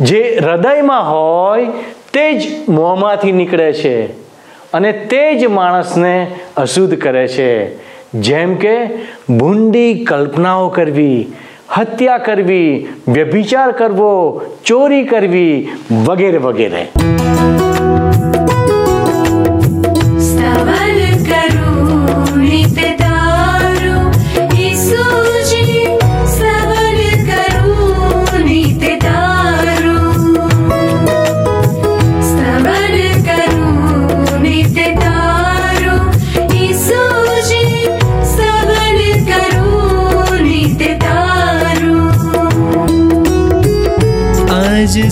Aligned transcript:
જે 0.00 0.38
હૃદયમાં 0.42 1.12
હોય 1.12 1.66
તે 2.12 2.38
જ 2.38 2.68
મોંમાંથી 2.68 3.32
નીકળે 3.32 3.72
છે 3.72 4.06
અને 4.72 4.92
તે 4.92 5.34
જ 5.34 5.46
માણસને 5.46 6.26
અશુદ્ધ 6.56 6.98
કરે 6.98 7.28
છે. 7.28 7.84
જેમ 8.14 8.54
કે 8.54 8.86
ભૂંડી 9.30 10.04
કલ્પનાઓ 10.04 10.68
કરવી, 10.68 11.32
હત્યા 11.76 12.18
કરવી, 12.18 12.86
વ્યભિચાર 13.08 13.72
કરવો, 13.72 14.42
ચોરી 14.64 15.04
કરવી 15.04 15.68
વગેરે 16.04 16.38
વગેરે. 16.38 16.86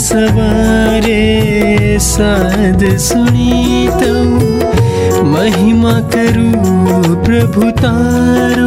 सवारे 0.02 1.22
साध 2.00 2.96
सुनि 2.96 3.88
महिमा 5.32 6.00
करु 6.00 6.50
प्रभु 7.24 7.70
तार। 7.70 8.58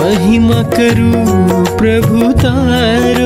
महिमा 0.00 0.62
करु 0.62 1.12
प्रभु 1.76 2.32
तार। 2.32 3.24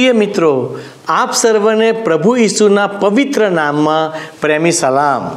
પ્રિય 0.00 0.12
મિત્રો, 0.12 0.80
આપ 1.08 1.32
સર્વને 1.32 1.92
પ્રભુ 1.92 2.36
ઈસુના 2.36 2.86
પવિત્ર 2.86 3.50
નામમાં 3.50 4.14
પ્રેમી 4.40 4.72
સલામ. 4.72 5.36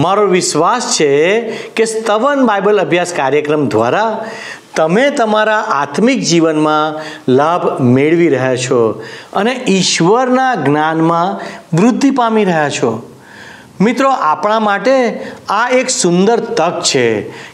મારો 0.00 0.24
વિશ્વાસ 0.26 0.96
છે 1.00 1.40
કે 1.76 1.84
સ્તવન 1.84 2.46
બાઇબલ 2.46 2.80
અભ્યાસ 2.80 3.12
કાર્યક્રમ 3.16 3.68
દ્વારા 3.68 4.24
તમે 4.76 5.10
તમારા 5.10 5.58
આત્મિક 5.58 6.20
જીવનમાં 6.20 7.04
લાભ 7.32 7.80
મેળવી 7.80 8.28
રહ્યા 8.28 8.56
છો 8.56 9.04
અને 9.32 9.52
ઈશ્વરના 9.68 10.54
જ્ઞાનમાં 10.54 11.40
વૃદ્ધિ 11.76 12.10
પામી 12.10 12.44
રહ્યા 12.44 12.70
છો. 12.70 13.11
મિત્રો, 13.82 14.10
આપણા 14.10 14.60
માટે 14.60 15.20
આ 15.48 15.68
એક 15.68 15.90
સુંદર 15.90 16.40
તક 16.40 16.82
છે 16.82 17.06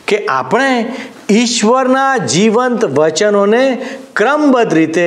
કે 0.07 0.27
આપણે 0.27 0.95
ઈશ્વરના 1.31 2.17
જીવંત 2.17 2.85
વચનોને 2.85 3.65
ક્રમબદ્ધ 4.17 4.75
રીતે 4.75 5.07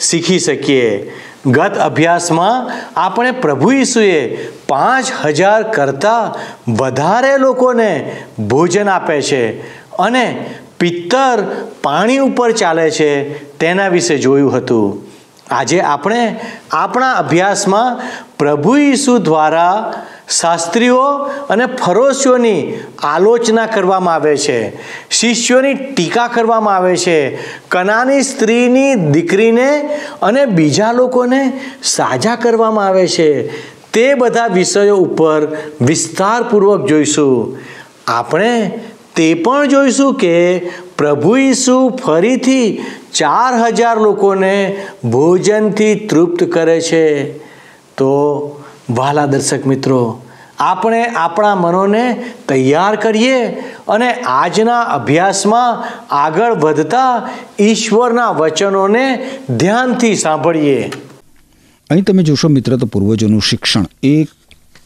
શીખી 0.00 0.38
શકીએ. 0.38 1.12
ગત 1.46 1.78
અભ્યાસમાં 1.78 2.70
આપણે 3.00 3.30
પ્રભુ 3.30 3.72
ઈસુએ 3.72 4.36
પાંચ 4.68 5.12
હજાર 5.24 5.62
કરતાં 5.62 6.24
વધારે 6.72 7.38
લોકોને 7.38 8.16
ભોજન 8.38 8.88
આપે 8.88 9.22
છે 9.22 9.42
અને 9.96 10.24
પિત્તર 10.80 11.36
પાણી 11.82 12.18
ઉપર 12.18 12.50
ચાલે 12.52 12.90
છે 12.90 13.10
તેના 13.58 13.88
વિશે 13.88 14.18
જોયું 14.18 14.56
હતું. 14.56 15.06
આજે 15.50 15.80
આપણે 15.80 16.40
આપણા 16.70 17.12
અભ્યાસમાં 17.12 18.00
પ્રભુ 18.38 18.76
ઈસુ 18.76 19.18
દ્વારા 19.18 19.72
શાસ્ત્રીઓ 20.30 21.02
અને 21.50 21.66
ફરોશીઓની 21.66 22.72
આલોચના 23.02 23.66
કરવામાં 23.66 24.14
આવે 24.14 24.36
છે. 24.36 24.76
શિષ્યોની 25.10 25.74
ટીકા 25.74 26.28
કરવામાં 26.28 26.76
આવે 26.76 26.96
છે. 26.96 27.36
કનાની 27.68 28.22
સ્ત્રીની 28.22 28.94
દીકરીને 28.94 29.98
અને 30.22 30.46
બીજા 30.46 30.92
લોકોને 30.92 31.60
સાજા 31.82 32.36
કરવામાં 32.36 32.86
આવે 32.86 33.08
છે. 33.08 33.50
તે 33.92 34.14
બધા 34.14 34.46
વિષયો 34.46 34.96
ઉપર 34.96 35.56
વિસ્તારપૂર્વક 35.80 36.86
જોઈશું. 36.88 37.58
આપણે 38.06 38.80
તે 39.16 39.34
પણ 39.34 39.68
જોઈશું 39.68 40.14
કે 40.14 40.58
પ્રભુ 40.98 41.36
ઈસુ 41.36 41.88
ફરીથી 41.88 42.84
ચાર 43.14 43.54
હજાર 43.66 43.98
લોકોને 43.98 44.86
ભોજનથી 45.04 45.94
તૃપ્ત 45.94 46.44
કરે 46.44 46.80
છે. 46.80 47.38
તો 47.96 48.56
વાલા 48.90 49.26
દર્શક 49.26 49.66
મિત્રો, 49.66 50.22
આપણે 50.58 51.04
આપણા 51.04 51.54
મનોને 51.54 52.32
તૈયાર 52.48 52.96
કરીએ 52.96 53.50
અને 53.88 54.12
આજના 54.12 54.80
અભ્યાસમાં 54.80 55.84
આગળ 56.14 56.54
વધતા 56.54 57.30
ઈશ્વરના 57.60 58.30
વચનોને 58.30 59.30
ધ્યાનથી 59.56 60.14
સાંભળીએ. 60.14 60.92
અહીં 61.90 62.04
તમે 62.04 62.22
જોશો 62.22 62.48
મિત્ર, 62.48 62.76
તો 62.76 62.86
પૂર્વજોનું 62.86 63.42
શિક્ષણ. 63.42 63.86
એ 64.02 64.24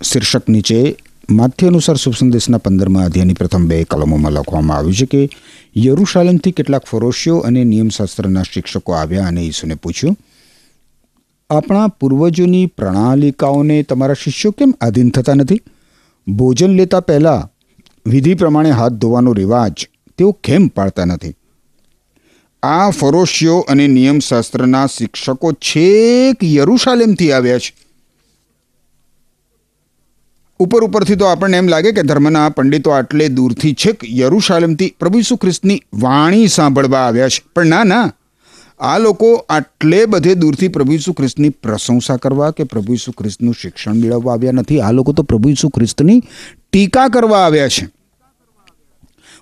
શીર્ષક 0.03 0.49
નીચે 0.49 0.97
માથ્ય 1.31 1.67
અનુસાર 1.67 1.97
શુભ 1.97 2.15
સંદેશના 2.15 2.59
પંદરમા 2.59 3.05
અધ્યાયની 3.05 3.35
પ્રથમ 3.35 3.67
બે 3.67 3.85
કલમોમાં 3.85 4.33
લખવામાં 4.33 4.77
આવ્યું 4.77 4.95
છે 4.95 5.07
કે, 5.07 5.29
યરુશાલેમથી 5.77 6.53
કેટલાક 6.53 6.85
ફરોશીઓ 6.85 7.39
અને 7.39 7.65
નિયમશાસ્ત્રના 7.65 8.43
શિક્ષકો 8.43 8.93
આવ્યા 8.93 9.27
અને 9.27 9.41
ઈસુને 9.41 9.75
પૂછ્યું 9.75 10.17
આપણા 11.55 11.87
પૂર્વજોની 11.87 12.67
પ્રણાલિકાઓને 12.67 13.83
તમારા 13.83 14.15
શિષ્યો 14.15 14.53
કેમ 14.53 14.75
આધીન 14.81 15.11
થતા 15.11 15.35
નથી? 15.35 15.61
ભોજન 16.29 16.71
લેતા 16.71 17.01
પહેલાં 17.01 17.53
વિધિ 18.11 18.35
પ્રમાણે 18.35 18.71
હાથ 18.71 18.93
ધોવાનો 18.93 19.33
રિવાજ 19.33 19.89
તેઓ 20.19 20.33
કેમ 20.33 20.69
પાળતા 20.69 21.05
નથી? 21.05 21.35
આ 22.63 22.91
ફરોશીઓ 22.91 23.59
અને 23.59 23.89
નિયમશાસ્ત્રના 23.89 24.87
શિક્ષકો 24.87 25.53
છેક 25.53 26.45
યરુશાલેમથી 26.45 27.33
આવ્યા 27.33 27.59
છે. 27.59 27.75
ઉપર 30.59 30.85
ઉપરથી 30.85 31.17
તો 31.17 31.25
આપણને 31.25 31.57
એમ 31.57 31.69
લાગે 31.69 31.93
કે 31.93 32.03
ધર્મના 32.03 32.49
પંડિતો 32.49 32.91
આટલે 32.91 33.29
દૂરથી 33.29 33.73
છેક 33.73 34.01
યરુશાલેમથી 34.05 34.95
પ્રભુ 35.01 35.37
ખ્રિસ્તની 35.37 35.83
વાણી 35.95 36.47
સાંભળવા 36.47 36.99
આવ્યા 36.99 37.29
છે. 37.29 37.45
પણ 37.57 37.67
ના 37.67 37.85
ના. 37.85 38.13
આ 38.81 38.99
લોકો 38.99 39.35
આટલે 39.49 40.07
બધે 40.07 40.35
દૂરથી 40.35 40.69
પ્રભુ 40.69 40.93
ઈસુ 40.93 41.13
ખ્રિસ્તની 41.13 41.49
પ્રશંસા 41.49 42.17
કરવા 42.17 42.51
કે 42.51 42.65
પ્રભુ 42.65 42.93
ઈસુ 42.93 43.13
ખ્રિસ્તનું 43.13 43.55
શિક્ષણ 43.61 43.95
મેળવવા 43.95 44.33
આવ્યા 44.33 44.53
નથી, 44.53 44.81
આ 44.81 44.91
લોકો 44.91 45.13
તો 45.13 45.23
પ્રભુ 45.23 45.49
ઈસુ 45.49 45.69
ખ્રિસ્તની 45.69 46.23
ટીકા 46.73 47.09
કરવા 47.09 47.39
આવ્યા 47.39 47.69
છે. 47.69 47.89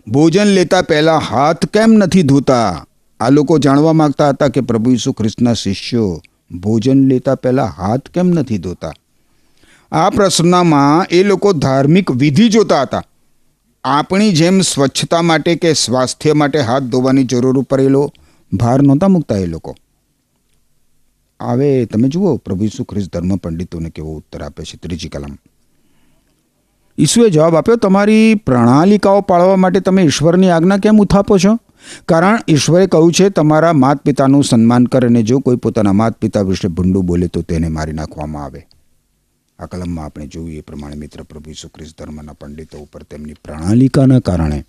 ભોજન 0.08 0.44
લેતા 0.44 0.82
પહેલાં 0.82 1.18
હાથ 1.18 1.66
કેમ 1.66 1.92
નથી 1.92 2.22
ધોતા? 2.22 2.86
આ 3.20 3.30
લોકો 3.30 3.58
જાણવા 3.58 3.92
માંગતા 3.92 4.28
હતા 4.28 4.48
કે 4.48 4.60
પ્રભુ 4.60 4.90
ઈસુ 4.90 5.12
ખ્રિસ્તના 5.12 5.52
શિષ્યો 5.52 6.22
ભોજન 6.60 7.08
લેતા 7.08 7.34
પહેલાં 7.34 7.66
હાથ 7.66 8.08
કેમ 8.08 8.28
નથી 8.28 8.58
ધોતા? 8.58 8.92
આ 9.92 10.10
પ્રશ્નમાં 10.10 11.06
એ 11.10 11.22
લોકો 11.22 11.52
ધાર્મિક 11.52 12.10
વિધિ 12.10 12.48
જોતા 12.48 12.82
હતા. 12.82 13.02
આપણી 13.84 14.32
જેમ 14.32 14.60
સ્વચ્છતા 14.60 15.22
માટે 15.22 15.56
કે 15.56 15.72
સ્વાસ્થ્ય 15.72 16.32
માટે 16.32 16.60
હાથ 16.60 16.82
ધોવાની 16.82 17.24
જરૂર 17.24 17.58
ઉપર 17.58 17.80
ભાર 18.52 18.82
નહોતા 18.82 19.08
મૂકતા 19.08 19.36
એ 19.36 19.46
લોકો. 19.46 19.74
આવે, 21.40 21.86
તમે 21.86 22.08
જુઓ, 22.08 22.36
પ્રભુ 22.36 22.64
ઈસુ 22.64 22.84
ખ્રિસ્ત 22.84 23.12
ધર્મ 23.12 23.36
પંડિતોને 23.36 23.90
કેવો 23.90 24.16
ઉત્તર 24.16 24.42
આપે 24.42 24.64
છે 24.64 24.76
ત્રીજી 24.76 25.08
કલમ. 25.08 25.38
ઈસુએ 26.98 27.30
જવાબ 27.30 27.56
આપ્યો, 27.56 27.76
તમારી 27.76 28.34
પ્રણાલિકાઓ 28.34 29.20
પાળવા 29.20 29.56
માટે 29.56 29.80
તમે 29.80 30.02
ઈશ્વરની 30.02 30.50
આજ્ઞા 30.50 30.76
કેમ 30.76 30.98
ઉથાપો 30.98 31.38
છો? 31.38 31.58
કારણ 32.08 32.38
ઈશ્વરે 32.48 32.86
કહ્યું 32.86 33.12
છે, 33.12 33.28
તમારા 33.28 33.72
માત 33.72 34.04
પિતાનું 34.04 34.44
સન્માન 34.44 34.84
કરે 34.84 35.08
અને 35.08 35.22
જો 35.22 35.38
કોઈ 35.38 35.56
પોતાના 35.56 35.92
માત 35.92 36.18
પિતા 36.18 36.40
વિશે 36.40 36.68
ભૂંડું 36.68 37.06
બોલે 37.06 37.26
તો 37.26 37.42
તેને 37.42 37.68
મારી 37.68 37.92
નાખવામાં 37.92 38.44
આવે. 38.44 38.66
આ 39.58 39.66
કલમમાં 39.66 40.04
આપણે 40.04 40.26
જોયું 40.26 40.50
એ 40.50 40.60
પ્રમાણે 40.60 40.96
મિત્ર, 40.96 41.22
પ્રભુ 41.22 41.50
ઈસુ 41.50 41.68
ખ્રિસ્ત 41.68 41.98
ધર્મના 41.98 42.32
પંડિતો 42.32 42.78
ઉપર 42.78 43.02
તેમની 43.02 43.32
પ્રણાલિકાના 43.32 44.20
કારણે 44.20 44.64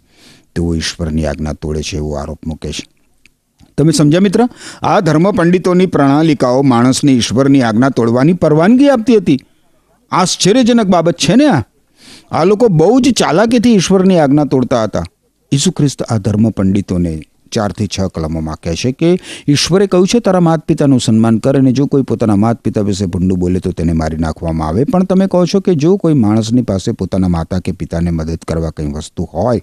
તેઓ 0.56 0.75
ઈશ્વરની 0.75 1.25
આજ્ઞા 1.25 1.54
તોડે 1.54 1.81
છે 1.81 1.98
એવો 1.98 2.13
આરોપ 2.13 2.40
મૂકે 2.46 2.72
છે. 2.72 2.93
તમે 3.78 3.92
સમજ્યા 3.92 4.22
મિત્ર? 4.22 4.50
આ 4.81 5.00
ધર્મ 5.00 5.31
પંડિતોની 5.31 5.86
પ્રણાલિકાઓ 5.86 6.62
માણસને 6.62 7.12
ઈશ્વરની 7.12 7.62
આજ્ઞા 7.62 7.90
તોડવાની 7.90 8.34
પરવાનગી 8.34 8.90
આપતી 8.90 9.18
હતી. 9.18 9.40
આશ્ચર્યજનક 10.12 10.86
બાબત 10.86 11.16
છે 11.18 11.36
ને 11.36 11.46
આ. 11.46 11.64
આ 12.31 12.44
લોકો 12.44 12.68
બહુ 12.68 13.00
જ 13.00 13.14
ચાલાકીથી 13.14 13.74
ઈશ્વરની 13.74 14.20
આજ્ઞા 14.20 14.44
તોડતા 14.44 14.84
હતા. 14.84 15.04
ઈસુ 15.52 15.72
ખ્રિસ્ત 15.72 16.04
આ 16.04 16.18
ધર્મ 16.18 16.50
પંડિતોને 16.50 17.22
ચારથી 17.56 17.88
છ 17.96 18.10
કલમોમાં 18.16 18.60
કહે 18.64 18.76
છે 18.82 18.92
કે 19.00 19.10
ઈશ્વરે 19.48 19.88
કહ્યું 19.88 20.08
છે, 20.08 20.20
તારા 20.28 20.44
માત 20.50 20.66
પિતાનું 20.72 21.04
સન્માન 21.08 21.40
કર 21.44 21.58
અને 21.60 21.72
જો 21.80 21.88
કોઈ 21.88 22.08
પોતાના 22.12 22.40
માત 22.44 22.62
પિતા 22.66 22.86
વિશે 22.90 23.08
ભૂંડું 23.14 23.40
બોલે 23.40 23.60
તો 23.60 23.72
તેને 23.72 23.94
મારી 24.02 24.22
નાખવામાં 24.26 24.70
આવે. 24.70 24.86
પણ 24.86 25.10
તમે 25.12 25.28
કહો 25.28 25.44
છો 25.54 25.62
કે 25.62 25.76
જો 25.86 25.98
કોઈ 25.98 26.18
માણસની 26.24 26.66
પાસે 26.72 26.92
પોતાના 27.02 27.32
માતા 27.36 27.62
કે 27.66 27.76
પિતાને 27.82 28.12
મદદ 28.12 28.48
કરવા 28.48 28.74
કંઈ 28.78 28.94
વસ્તુ 28.98 29.28
હોય, 29.34 29.62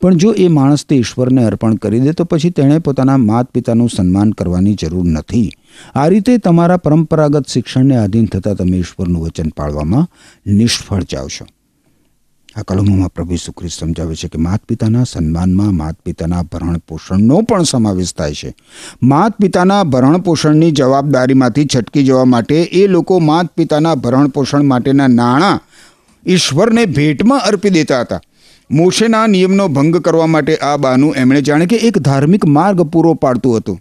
પણ 0.00 0.20
જો 0.24 0.32
એ 0.36 0.48
માણસ 0.58 0.86
તે 0.86 1.00
ઈશ્વરને 1.02 1.44
અર્પણ 1.50 1.78
કરી 1.84 2.02
દે 2.06 2.16
તો 2.20 2.24
પછી 2.24 2.54
તેણે 2.58 2.80
પોતાના 2.88 3.18
માત 3.28 3.52
પિતાનું 3.52 3.92
સન્માન 3.96 4.34
કરવાની 4.38 4.76
જરૂર 4.82 5.06
નથી. 5.06 5.50
આ 5.94 6.08
રીતે 6.08 6.38
તમારા 6.46 6.80
પરંપરાગત 6.86 7.54
શિક્ષણને 7.54 7.96
આધીન 7.98 8.26
થતાં 8.32 8.56
તમે 8.56 8.82
ઈશ્વરનું 8.82 9.22
વચન 9.24 9.54
પાળવામાં 9.58 10.10
નિષ્ફળ 10.60 11.06
જાઓ 11.12 11.28
છો. 11.36 11.46
આ 12.58 12.62
કલમોમાં 12.62 13.08
પ્રભુ 13.08 13.32
ઈસુ 13.32 13.52
ખ્રિસ્ત 13.52 13.80
સમજાવે 13.80 14.14
છે 14.14 14.28
કે 14.28 14.38
માત 14.38 14.62
પિતાના 14.68 15.04
સન્માનમાં 15.04 15.74
માત 15.74 15.96
પિતાના 16.04 16.42
ભરણ 16.42 16.78
પોષણનો 16.78 17.40
પણ 17.40 17.62
સમાવેશ 17.62 18.14
થાય 18.14 18.34
છે. 18.34 18.54
માત 19.02 19.36
પિતાના 19.38 19.82
ભરણ 19.84 20.18
પોષણની 20.18 20.70
જવાબદારીમાંથી 20.70 21.66
છટકી 21.76 22.04
જવા 22.04 22.24
માટે 22.24 22.62
એ 22.62 22.86
લોકો 22.86 23.18
માત 23.18 23.52
પિતાના 23.56 23.94
ભરણ 23.94 24.28
પોષણ 24.28 24.64
માટેના 24.64 25.06
નાણાં 25.06 25.60
ઈશ્વરને 26.26 26.86
ભેટમાં 26.86 27.40
અર્પી 27.40 27.70
દેતા 27.70 28.00
હતા. 28.00 28.20
મોશેના 28.70 29.26
નિયમનો 29.26 29.68
ભંગ 29.68 29.96
કરવા 29.96 30.26
માટે 30.26 30.56
આ 30.56 30.76
બાનું 30.76 31.14
એમણે 31.14 31.42
જાણે 31.42 31.66
કે 31.66 31.76
એક 31.76 31.98
ધાર્મિક 31.98 32.46
માર્ગ 32.46 32.82
પૂરો 32.82 33.14
પાડતું 33.14 33.56
હતું. 33.56 33.78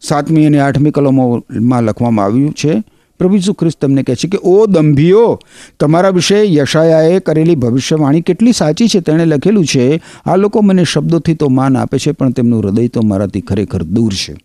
સાતમી 0.00 0.46
અને 0.46 0.60
આઠમી 0.60 0.90
કલમોમાં 0.90 1.82
લખવામાં 1.82 2.24
આવ્યું 2.24 2.52
છે 2.52 2.82
પ્રભુ 3.18 3.36
ઈસુ 3.36 3.52
ખ્રિસ્ત 3.52 3.80
તમને 3.80 4.02
કહે 4.02 4.14
છે 4.14 4.28
કે, 4.28 4.38
ઓ 4.42 4.66
દંભીઓ, 4.66 5.40
તમારા 5.80 6.08
વિશે 6.08 6.44
યશાયાએ 6.44 7.18
કરેલી 7.18 7.54
ભવિષ્યવાણી 7.54 8.20
કેટલી 8.20 8.52
સાચી 8.52 8.88
છે? 8.88 9.00
તેણે 9.00 9.24
લખેલું 9.24 9.66
છે, 9.66 10.02
આ 10.26 10.36
લોકો 10.36 10.60
મને 10.60 10.84
શબ્દોથી 10.84 11.34
તો 11.34 11.48
માન 11.48 11.76
આપે 11.76 11.98
છે, 11.98 12.12
પણ 12.12 12.30
તેમનું 12.30 12.62
હૃદય 12.62 12.88
તો 12.88 13.02
મારાથી 13.02 13.40
ખરેખર 13.40 13.82
દૂર 13.82 14.12
છે. 14.12 14.36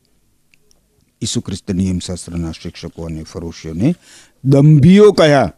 ઈસુ 1.21 1.41
ખ્રિસ્ત 1.41 1.71
નિયમશાસ્ત્રના 1.71 2.51
શિક્ષકો 2.51 3.03
અને 3.03 3.23
ફરોશીઓને 3.23 3.95
દંભીઓ 4.45 5.11
કહ્યા. 5.11 5.53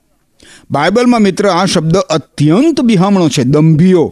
બાઇબલમાં 0.72 1.20
મિત્ર, 1.20 1.48
આ 1.48 1.66
શબ્દ 1.66 1.98
અત્યંત 1.98 2.82
બિહામણો 2.82 3.30
છે, 3.30 3.44
દંભીઓ. 3.44 4.12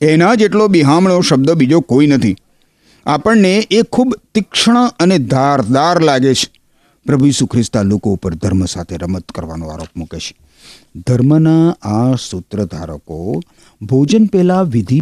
એના 0.00 0.34
જેટલો 0.34 0.68
બિહામણો 0.68 1.20
શબ્દ 1.20 1.50
બીજો 1.50 1.80
કોઈ 1.80 2.06
નથી. 2.06 2.36
આપણને 3.06 3.66
એ 3.70 3.82
ખૂબ 3.82 4.16
તીક્ષ્ણ 4.34 4.86
અને 5.00 5.18
ધારદાર 5.18 6.00
લાગે 6.00 6.34
છે. 6.34 6.55
પ્રભુ 7.06 7.26
ઈસુ 7.26 7.46
ખ્રિસ્તા 7.46 7.82
લોકો 7.82 8.12
ઉપર 8.12 8.34
ધર્મ 8.34 8.64
સાથે 8.64 8.96
રમત 8.96 9.32
કરવાનો 9.32 9.66
આરોપ 9.66 9.88
મૂકે 9.96 10.18
છે. 10.18 10.34
ધર્મના 11.06 11.70
આ 11.82 12.14
સૂત્રધારકો 12.14 13.40
ભોજન 13.82 14.26
પહેલાં 14.26 14.64
વિધિ 14.64 15.00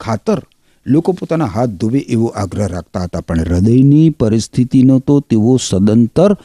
ખાતર 0.00 0.42
લોકો 0.86 1.12
પોતાના 1.12 1.44
હાથ 1.44 1.68
ધોવે 1.68 1.98
એવો 1.98 2.26
આગ્રહ 2.26 2.66
રાખતા 2.66 3.00
હતા, 3.00 3.20
પણ 3.20 3.40
હૃદયની 3.40 4.10
પરિસ્થિતિનો 4.10 4.98
તો 4.98 5.20
તેઓ 5.20 5.56
સદંતર 5.56 6.36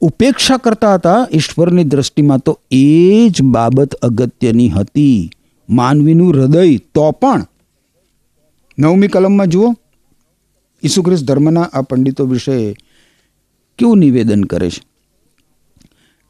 ઉપેક્ષા 0.00 0.56
કરતા 0.56 0.94
હતા. 0.94 1.26
ઈશ્વરની 1.32 1.84
દ્રષ્ટિમાં 1.84 2.38
તો 2.38 2.60
એ 2.70 3.28
જ 3.28 3.42
બાબત 3.42 3.94
અગત્યની 3.94 4.68
હતી. 4.68 5.30
માનવીનું 5.68 6.32
હૃદય 6.32 6.76
તો 6.76 7.10
પણ. 7.10 7.46
નવમી 8.78 9.08
કલમમાં 9.08 9.46
જુઓ. 9.46 9.74
ઈસુ 10.82 11.02
ખ્રિસ્ત 11.02 11.24
ધર્મના 11.24 11.62
આ 11.62 11.82
પંડિતો 11.82 12.24
વિશે 12.24 12.76
કેવું 13.78 13.98
નિવેદન 13.98 14.44
કરે 14.44 14.70
છે? 14.70 14.82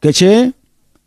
કે 0.02 0.12
છે, 0.12 0.52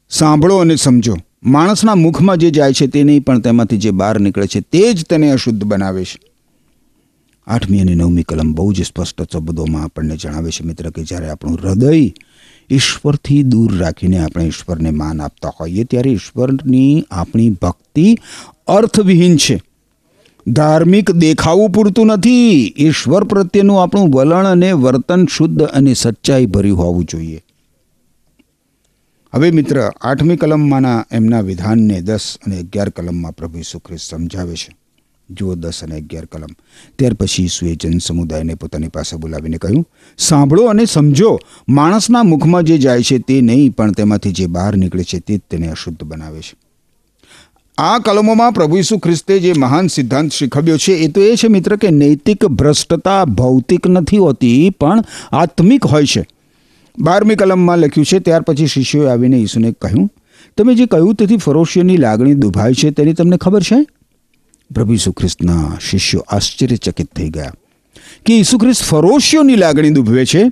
સાંભળો 0.10 0.58
અને 0.58 0.76
સમજો. 0.76 1.16
માણસના 1.44 1.96
મુખમાં 1.96 2.38
જે 2.38 2.52
જાય 2.52 2.74
છે 2.74 2.88
તે 2.88 3.04
નહીં, 3.04 3.22
પણ 3.22 3.40
તેમાંથી 3.40 3.78
જે 3.78 3.92
બહાર 3.92 4.20
નીકળે 4.20 4.48
છે 4.48 4.60
તે 4.60 4.94
જ 4.94 5.06
તેને 5.06 5.32
અશુદ્ધ 5.32 5.64
બનાવે 5.64 6.06
છે. 6.06 6.20
આઠમી 7.48 7.80
અને 7.80 7.96
નવમી 7.96 8.24
કલમ 8.24 8.54
બહુ 8.54 8.74
જ 8.74 8.82
સ્પષ્ટ 8.82 9.22
શબ્દોમાં 9.34 9.84
આપણને 9.84 10.18
જણાવે 10.18 10.52
છે 10.52 10.64
મિત્ર 10.64 10.90
કે 10.90 11.04
જ્યારે 11.04 11.30
આપણું 11.30 11.60
હૃદય 11.64 12.12
ઈશ્વરથી 12.70 13.44
દૂર 13.44 13.78
રાખીને 13.78 14.20
આપણે 14.20 14.46
ઈશ્વરને 14.46 14.90
માન 14.90 15.22
આપતા 15.22 15.52
હોઈએ, 15.60 15.84
ત્યારે 15.84 16.12
ઈશ્વરની 16.12 17.04
આપણી 17.12 17.50
ભક્તિ 17.50 18.18
અર્થવિહીન 18.68 19.38
છે. 19.38 19.62
ધાર્મિક 20.50 21.12
દેખાવું 21.12 21.70
પૂરતું 21.70 22.08
નથી. 22.08 22.74
ઈશ્વર 22.78 23.24
પ્રત્યેનું 23.24 23.84
આપણું 23.84 24.10
વલણ 24.10 24.48
અને 24.48 24.72
વર્તન 24.72 25.26
શુદ્ધ 25.26 25.64
અને 25.64 25.94
સચ્ચાઈ 25.94 26.46
ભર્યું 26.46 26.78
હોવું 26.78 27.06
જોઈએ. 27.06 27.44
હવે 29.34 29.52
મિત્ર, 29.52 29.92
આઠમી 30.02 30.36
કલમમાંના 30.36 31.06
એમના 31.12 31.42
વિધાનને 31.42 32.02
દસ 32.02 32.38
અને 32.46 32.60
અગિયાર 32.60 32.90
કલમમાં 32.90 33.32
પ્રભુ 33.32 33.60
ઈસુ 33.60 33.82
સમજાવે 33.98 34.56
છે. 34.56 34.78
જુઓ 35.32 35.56
દસ 35.56 35.84
અને 35.84 35.96
અગિયાર 35.96 36.26
કલમ. 36.26 36.48
ત્યાર 36.96 37.14
પછી 37.14 37.44
ઈસુએ 37.44 37.76
જન 37.76 37.98
સમુદાયને 37.98 38.56
પોતાની 38.56 38.88
પાસે 38.88 39.18
બોલાવીને 39.18 39.58
કહ્યું, 39.58 39.88
સાંભળો 40.18 40.66
અને 40.66 40.86
સમજો, 40.86 41.40
માણસના 41.70 42.24
મુખમાં 42.24 42.64
જે 42.64 42.78
જાય 42.78 43.04
છે 43.04 43.20
તે 43.20 43.42
નહીં, 43.42 43.72
પણ 43.72 43.92
તેમાંથી 43.92 44.32
જે 44.32 44.46
બહાર 44.46 44.78
નીકળે 44.78 45.04
છે 45.04 45.20
તે 45.20 45.38
જ 45.38 45.42
તેને 45.50 45.68
અશુદ્ધ 45.68 46.04
બનાવે 46.04 46.40
છે. 46.40 46.69
આ 47.82 48.00
કલમોમાં 48.00 48.52
પ્રભુ 48.52 48.78
ઈસુ 48.78 48.98
ખ્રિસ્તે 48.98 49.40
જે 49.40 49.54
મહાન 49.58 49.88
સિદ્ધાંત 49.88 50.32
શીખવ્યો 50.32 50.78
છે, 50.78 50.92
એ 50.92 51.08
તો 51.08 51.22
એ 51.22 51.36
છે 51.36 51.48
મિત્ર 51.48 51.76
કે 51.76 51.90
નૈતિક 51.90 52.46
ભ્રષ્ટતા 52.46 53.26
ભૌતિક 53.26 53.88
નથી 53.88 54.18
હોતી, 54.18 54.70
પણ 54.70 55.04
આત્મિક 55.32 55.86
હોય 55.86 56.06
છે. 56.06 56.26
બારમી 57.00 57.36
કલમમાં 57.36 57.78
લખ્યું 57.78 58.06
છે, 58.06 58.20
ત્યાર 58.20 58.42
પછી 58.42 58.68
શિષ્યોએ 58.68 59.10
આવીને 59.10 59.38
ઈસુને 59.38 59.72
કહ્યું, 59.72 60.12
તમે 60.58 60.76
જે 60.76 60.86
કહ્યું 60.86 61.16
તેથી 61.16 61.38
ફરોશીઓની 61.38 61.98
લાગણી 61.98 62.34
દુભાય 62.34 62.74
છે, 62.74 62.92
તેની 62.92 63.14
તમને 63.14 63.38
ખબર 63.38 63.62
છે? 63.62 63.84
પ્રભુ 64.76 64.94
ઈસુ 64.94 65.12
ખ્રિસ્તના 65.12 65.78
શિષ્યો 65.90 66.26
આશ્ચર્યચકિત 66.28 67.16
થઈ 67.16 67.30
ગયા. 67.30 67.54
કે 68.26 68.38
ઈસુ 68.38 68.58
ખ્રિસ્ત 68.58 68.84
ફરોશીઓની 68.84 69.56
લાગણી 69.56 69.90
દુભવે 69.90 70.26
છે? 70.26 70.52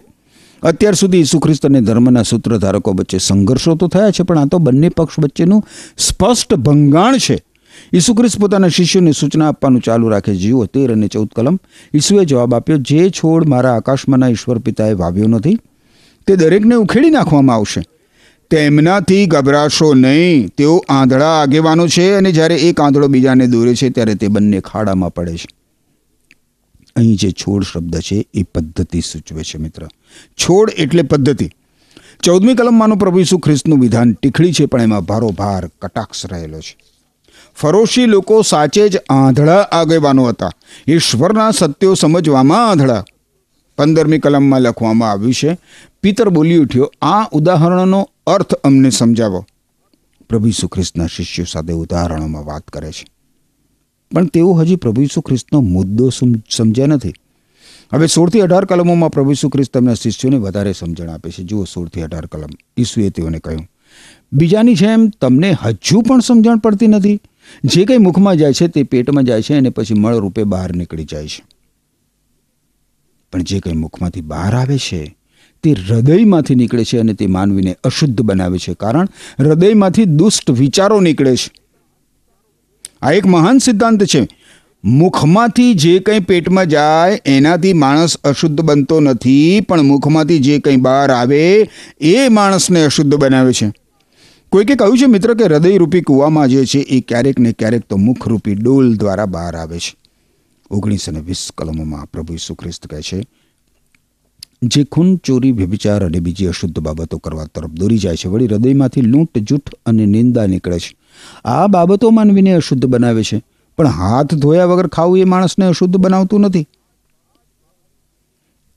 અત્યાર 0.63 0.93
સુધી 0.93 1.17
ઈસુ 1.17 1.39
ખ્રિસ્ત 1.39 1.65
અને 1.65 1.81
ધર્મના 1.81 2.21
સૂત્રધારકો 2.21 2.91
વચ્ચે 2.91 3.17
સંઘર્ષો 3.17 3.75
તો 3.75 3.87
થયા 3.87 4.11
છે, 4.11 4.23
પણ 4.23 4.39
આ 4.39 4.45
તો 4.45 4.57
બંને 4.57 4.89
પક્ષ 4.89 5.19
વચ્ચેનું 5.19 5.65
સ્પષ્ટ 5.97 6.53
ભંગાણ 6.53 7.17
છે. 7.17 7.43
ઈસુ 7.93 8.13
ખ્રિસ્ત 8.13 8.39
પોતાના 8.39 8.67
શિષ્યોને 8.67 9.11
સૂચના 9.11 9.47
આપવાનું 9.47 9.81
ચાલુ 9.81 10.09
રાખે, 10.09 10.35
જીવો 10.35 10.65
તેર 10.65 10.91
અને 10.91 11.07
ચૌદ 11.07 11.29
કલમ. 11.35 11.59
ઈસુએ 11.93 12.25
જવાબ 12.25 12.55
આપ્યો, 12.55 12.77
જે 12.77 13.09
છોડ 13.09 13.47
મારા 13.47 13.75
આકાશમાંના 13.75 14.27
ઈશ્વર 14.27 14.57
પિતાએ 14.57 14.93
વાવ્યો 14.93 15.27
નથી, 15.27 15.57
તે 16.27 16.35
દરેકને 16.35 16.75
ઉખેડી 16.75 17.09
નાખવામાં 17.09 17.55
આવશે. 17.55 17.81
તેમનાથી 18.49 19.25
ગભરાશો 19.25 19.93
નહીં. 19.93 20.47
તેઓ 20.47 20.85
આંધળા 20.89 21.41
આગેવાનો 21.41 21.87
છે 21.87 22.13
અને 22.13 22.31
જ્યારે 22.31 22.55
એક 22.55 22.81
આંધળો 22.81 23.07
બીજાને 23.07 23.47
દોરે 23.47 23.75
છે, 23.75 23.89
ત્યારે 23.89 24.15
તે 24.15 24.27
બંને 24.27 24.59
ખાડામાં 24.59 25.13
પડે 25.13 25.35
છે. 25.35 25.47
અહીં 26.95 27.15
જે 27.15 27.31
છોડ 27.31 27.63
શબ્દ 27.63 27.99
છે, 27.99 28.25
એ 28.33 28.43
પદ્ધતિ 28.43 29.01
સૂચવે 29.01 29.43
છે, 29.43 29.57
મિત્ર. 29.57 29.87
છોડ 30.33 30.69
એટલે 30.77 31.01
પદ્ધતિ. 31.01 31.49
ચૌદમી 32.23 32.53
કલમમાંનું 32.53 32.97
પ્રભુ 32.97 33.19
ઈસુ 33.19 33.37
ખ્રિસ્તનું 33.37 33.79
વિધાન 33.79 34.13
ટીખળી 34.13 34.53
છે, 34.53 34.65
પણ 34.65 34.81
એમાં 34.81 35.01
ભારોભાર 35.01 35.67
કટાક્ષ 35.81 36.25
રહેલો 36.25 36.59
છે. 36.59 36.77
ફરોશી 37.55 38.05
લોકો 38.05 38.41
સાચે 38.41 38.89
જ 38.89 38.97
આંધળા 39.09 39.61
આગેવાનો 39.61 40.23
હતા. 40.23 40.49
ઈશ્વરના 40.87 41.51
સત્યો 41.51 41.93
સમજવામાં 41.93 42.69
આંધળા. 42.69 43.05
પંદરમી 43.77 44.19
કલમમાં 44.19 44.61
લખવામાં 44.61 45.11
આવ્યું 45.11 45.33
છે, 45.33 45.57
પિતર 46.01 46.29
બોલી 46.29 46.57
ઉઠ્યો, 46.57 46.91
આ 47.01 47.29
ઉદાહરણોનો 47.31 48.09
અર્થ 48.27 48.53
અમને 48.53 48.89
સમજાવો. 48.89 49.45
પ્રભુ 50.29 50.47
ઈસુ 50.47 50.67
ખ્રિસ્તના 50.67 51.07
શિષ્યો 51.07 51.45
સાથે 51.45 51.73
ઉદાહરણોમાં 51.73 52.45
વાત 52.45 52.67
કરે 52.67 52.91
છે. 52.91 53.05
પણ 54.13 54.25
તેઓ 54.25 54.53
હજી 54.53 54.75
પ્રભુ 54.75 55.01
ઈસુ 55.01 55.21
ખ્રિસ્તનો 55.21 55.61
મુદ્દો 55.61 56.09
સમ- 56.09 56.43
સમજ્યા 56.49 56.85
નથી. 56.85 57.13
હવે 57.93 58.07
સોળથી 58.07 58.41
અઢાર 58.41 58.65
કલમોમાં 58.65 59.11
પ્રભુ 59.11 59.31
ઈસુ 59.31 59.49
ખ્રિસ્ત 59.49 59.73
તેમના 59.73 59.93
શિષ્યોને 59.93 60.37
વધારે 60.37 60.73
સમજણ 60.73 61.09
આપે 61.09 61.31
છે. 61.31 61.43
જુઓ 61.43 61.63
સોળથી 61.63 62.01
અઢાર 62.01 62.25
કલમ. 62.25 62.49
ઈસુએ 62.77 63.09
તેઓને 63.09 63.39
કહ્યું, 63.39 63.67
બીજાની 64.33 64.75
જેમ 64.75 65.09
તમને 65.21 65.51
હજુ 65.63 66.01
પણ 66.01 66.19
સમજણ 66.19 66.57
પડતી 66.57 66.87
નથી. 66.87 67.19
જે 67.63 67.85
કંઈ 67.85 67.97
મુખમાં 67.97 68.37
જાય 68.37 68.53
છે 68.53 68.67
તે 68.67 68.83
પેટમાં 68.83 69.23
જાય 69.23 69.41
છે 69.41 69.53
અને 69.55 69.69
પછી 69.69 69.93
મળ 69.93 70.17
રૂપે 70.17 70.43
બહાર 70.43 70.75
નીકળી 70.75 71.03
જાય 71.03 71.27
છે. 71.27 71.43
પણ 73.33 73.41
જે 73.41 73.59
કંઈ 73.59 73.73
મુખમાંથી 73.73 74.21
બહાર 74.21 74.55
આવે 74.55 74.77
છે 74.77 75.17
તે 75.63 75.71
હૃદયમાંથી 75.71 76.55
નીકળે 76.55 76.83
છે 76.83 76.97
અને 76.97 77.13
તે 77.13 77.27
માનવીને 77.27 77.77
અશુદ્ધ 77.83 78.21
બનાવે 78.21 78.57
છે. 78.57 78.73
કારણ 78.73 79.07
હૃદયમાંથી 79.39 80.05
દુષ્ટ 80.05 80.51
વિચારો 80.51 80.99
નીકળે 80.99 81.35
છે. 81.35 81.51
આ 83.01 83.11
એક 83.11 83.25
મહાન 83.25 83.57
સિદ્ધાંત 83.57 84.03
છે. 84.03 84.27
મુખમાંથી 84.83 85.73
જે 85.73 85.99
કંઈ 85.99 86.19
પેટમાં 86.19 86.67
જાય, 86.67 87.21
એનાથી 87.25 87.73
માણસ 87.73 88.17
અશુદ્ધ 88.17 88.61
બનતો 88.61 88.99
નથી, 88.99 89.59
પણ 89.61 89.81
મુખમાંથી 89.81 90.39
જે 90.39 90.59
કંઈ 90.59 90.75
બહાર 90.75 91.11
આવે, 91.11 91.69
એ 91.99 92.29
માણસને 92.29 92.85
અશુદ્ધ 92.85 93.15
બનાવે 93.15 93.53
છે. 93.53 93.73
કોઈકે 94.49 94.75
કહ્યું 94.75 94.97
છે, 94.97 95.05
મિત્ર, 95.05 95.33
કે 95.33 95.43
હૃદયરૂપી 95.43 96.01
કૂવામાં 96.01 96.47
જે 96.47 96.65
છે, 96.65 96.79
એ 96.79 97.01
ક્યારેક 97.01 97.39
ને 97.39 97.51
ક્યારેક 97.51 97.81
તો 97.81 97.97
મુખરૂપી 97.97 98.55
ડોલ 98.55 98.95
દ્વારા 98.95 99.25
બહાર 99.25 99.55
આવે 99.55 99.79
છે. 99.79 99.95
ઓગણીસો 100.71 101.11
અને 101.11 101.19
વીસ 101.19 101.49
કલમોમાં 101.57 102.05
પ્રભુ 102.05 102.33
ઈસુ 102.33 102.55
ખ્રિસ્ત 102.55 102.87
કહે 102.87 103.01
છે, 103.01 103.23
જે 104.63 104.83
ખૂન, 104.83 105.17
ચોરી, 105.17 105.51
વ્યભિચાર 105.51 106.05
અને 106.05 106.19
બીજી 106.19 106.45
અશુદ્ધ 106.45 106.79
બાબતો 106.79 107.17
કરવા 107.17 107.45
તરફ 107.45 107.69
દોરી 107.69 107.97
જાય 107.97 108.15
છે, 108.15 108.29
વળી 108.29 108.45
હૃદયમાંથી 108.45 109.01
લૂંટ, 109.01 109.37
જૂઠ 109.37 109.69
અને 109.85 110.05
નિંદા 110.05 110.45
નીકળે 110.45 110.79
છે. 110.79 110.95
આ 111.45 111.67
બાબતો 111.67 112.09
માનવીને 112.09 112.53
અશુદ્ધ 112.53 112.85
બનાવે 112.85 113.23
છે. 113.23 113.41
પણ 113.77 113.87
હાથ 113.87 114.33
ધોયા 114.33 114.65
વગર 114.65 114.87
ખાવું 114.87 115.19
એ 115.19 115.23
માણસને 115.23 115.65
અશુદ્ધ 115.65 115.97
બનાવતું 115.97 116.41
નથી. 116.41 116.67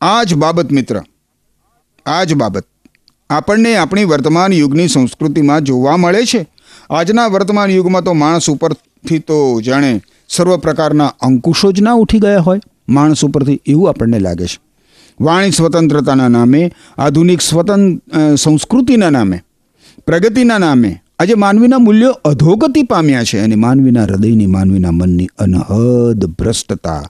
આ 0.00 0.22
જ 0.22 0.34
બાબત, 0.34 0.72
મિત્ર. 0.72 1.02
આ 2.06 2.24
જ 2.24 2.34
બાબત. 2.34 2.64
આપણને 3.30 3.76
આપણી 3.76 4.04
વર્તમાન 4.04 4.52
યુગની 4.52 4.88
સંસ્કૃતિમાં 4.88 5.60
જોવા 5.60 5.96
મળે 5.96 6.24
છે. 6.24 6.46
આજના 6.90 7.26
વર્તમાન 7.26 7.70
યુગમાં 7.70 8.02
તો 8.02 8.12
માણસ 8.12 8.50
ઉપરથી 8.50 9.18
તો 9.18 9.60
જાણે 9.60 10.02
સર્વ 10.28 10.56
પ્રકારના 10.56 11.06
અંકુશો 11.06 11.72
જ 11.72 11.80
ના 11.80 11.92
ઉઠી 11.92 12.18
ગયા 12.18 12.40
હોય. 12.40 12.60
માણસ 12.88 13.24
ઉપરથી 13.24 13.60
એવું 13.66 13.88
આપણને 13.88 14.18
લાગે 14.18 14.46
છે. 14.46 14.58
વાણી 15.20 15.50
સ્વતંત્રતાના 15.50 16.28
નામે, 16.28 16.72
આધુનિક 16.98 17.40
સ્વતંત્ર 17.40 18.36
સંસ્કૃતિના 18.36 19.10
નામે, 19.10 19.42
પ્રગતિના 20.06 20.58
નામે 20.58 21.02
આજે 21.20 21.34
માનવીના 21.34 21.78
મૂલ્યો 21.78 22.10
અધોગતિ 22.24 22.82
પામ્યા 22.82 23.24
છે 23.24 23.40
અને 23.40 23.54
માનવીના 23.54 24.02
હૃદયની, 24.02 24.46
માનવીના 24.46 24.90
મનની 24.90 25.28
અનહદ 25.38 26.24
ભ્રષ્ટતા 26.24 27.02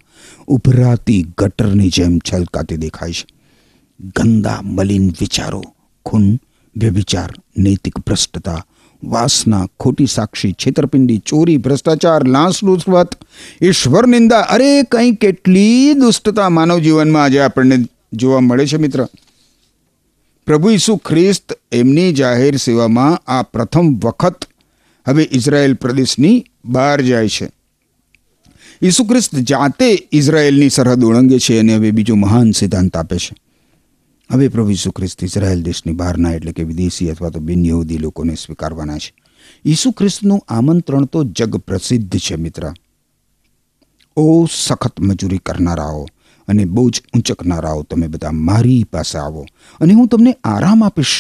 ઉભરાતી 0.49 1.27
ગટરની 1.39 1.89
જેમ 1.89 2.19
છલકાતી 2.19 2.77
દેખાય 2.77 3.13
છે. 3.13 3.27
ગંદા, 4.17 4.59
મલિન 4.63 5.11
વિચારો, 5.21 5.63
ખૂન 6.07 6.41
વ્યભિચાર 6.77 7.31
નૈતિક 7.59 7.99
ભ્રષ્ટતા, 7.99 8.65
વાસના, 9.05 9.67
ખોટી 9.81 10.07
સાક્ષી, 10.07 10.53
છેતરપિંડી, 10.53 11.19
ચોરી, 11.19 11.57
ભ્રષ્ટાચાર 11.57 12.29
લાંસ 12.29 12.65
રૂસવત 12.65 13.11
ઈશ્વર 13.63 14.07
નિંદા, 14.07 14.41
અરે 14.41 14.83
કંઈ 14.83 15.11
કેટલી 15.13 15.95
દુષ્ટતા 15.95 16.49
માનવ 16.49 16.79
જીવનમાં 16.79 17.23
આજે 17.23 17.41
આપણને 17.41 17.77
જોવા 18.13 18.41
મળે 18.41 18.67
છે 18.67 18.77
મિત્ર. 18.77 19.09
પ્રભુ 20.51 20.71
ઈસુ 20.71 20.97
ખ્રિસ્ત 20.97 21.59
એમની 21.73 22.13
જાહેર 22.13 22.57
સેવામાં 22.57 23.31
આ 23.31 23.43
પ્રથમ 23.43 23.95
વખત 23.95 24.45
હવે 25.09 25.29
ઇઝરાયેલ 25.33 25.75
પ્રદેશની 25.75 26.45
બહાર 26.65 27.01
જાય 27.01 27.29
છે. 27.29 27.51
ઈસુ 28.83 29.05
ખ્રિસ્ત 29.05 29.35
જાતે 29.35 30.09
ઇઝરાયેલની 30.13 30.69
સરહદ 30.69 31.05
ઓળંગે 31.05 31.39
છે 31.39 31.59
અને 31.59 31.75
હવે 31.75 31.91
બીજો 31.91 32.15
મહાન 32.15 32.51
સિદ્ધાંત 32.51 32.97
આપે 32.97 33.17
છે. 33.17 33.37
હવે 34.33 34.49
પ્રભુ 34.49 34.71
ઈસુ 34.71 34.91
ખ્રિસ્ત 34.91 35.25
ઇઝરાયેલ 35.25 35.63
દેશની 35.63 35.93
બહારના 35.93 36.33
એટલે 36.33 36.53
કે 36.53 36.63
વિદેશી 36.63 37.11
અથવા 37.11 37.31
તો 37.31 37.41
બિન 37.41 37.67
યહૂદી 37.67 37.99
લોકોને 37.99 38.35
સ્વીકારવાના 38.35 38.99
છે. 38.99 39.15
ઈસુ 39.65 39.91
ખ્રિસ્તનું 39.91 40.45
આમંત્રણ 40.49 41.05
તો 41.05 41.25
જગ 41.25 41.57
પ્રસિદ્ધ 41.57 42.19
છે 42.19 42.37
મિત્ર. 42.37 42.73
ઓ 44.17 44.47
સખત 44.53 45.01
મજૂરી 45.01 45.39
કરનારાઓ 45.39 46.07
અને 46.51 46.65
બહુ 46.67 46.85
જ 46.91 47.03
ઊંચકનારાઓ 47.15 47.83
તમે 47.83 48.09
બધા 48.09 48.33
મારી 48.49 48.85
પાસે 48.93 49.19
આવો 49.19 49.47
અને 49.81 49.93
હું 49.95 50.09
તમને 50.09 50.33
આરામ 50.45 50.83
આપીશ. 50.83 51.17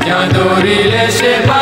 જ્યાં 0.00 0.30
દોરી 0.34 0.84
લેશે 0.90 1.32
પાછળ 1.46 1.59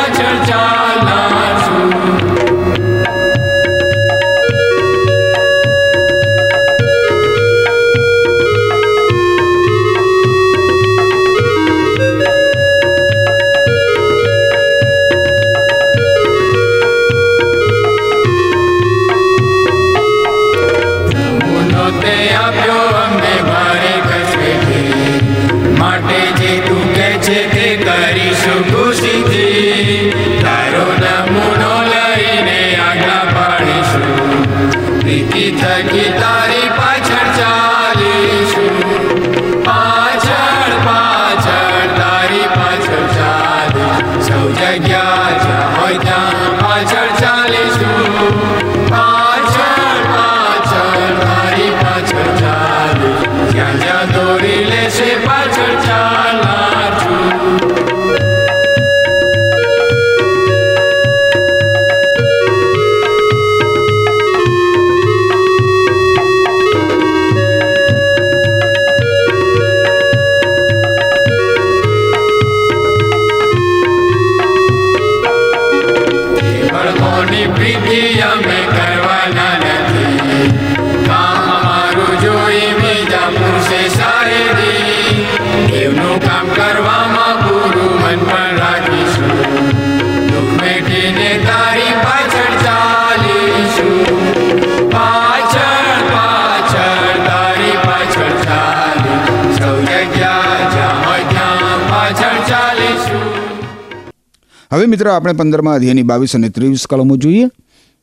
હવે 104.71 104.85
મિત્રો 104.85 105.11
આપણે 105.11 105.33
પંદરમા 105.33 105.73
અધ્યાયની 105.73 106.03
બાવીસ 106.03 106.35
અને 106.35 106.49
ત્રેવીસ 106.49 106.87
કલમો 106.87 107.17
જોઈએ. 107.17 107.49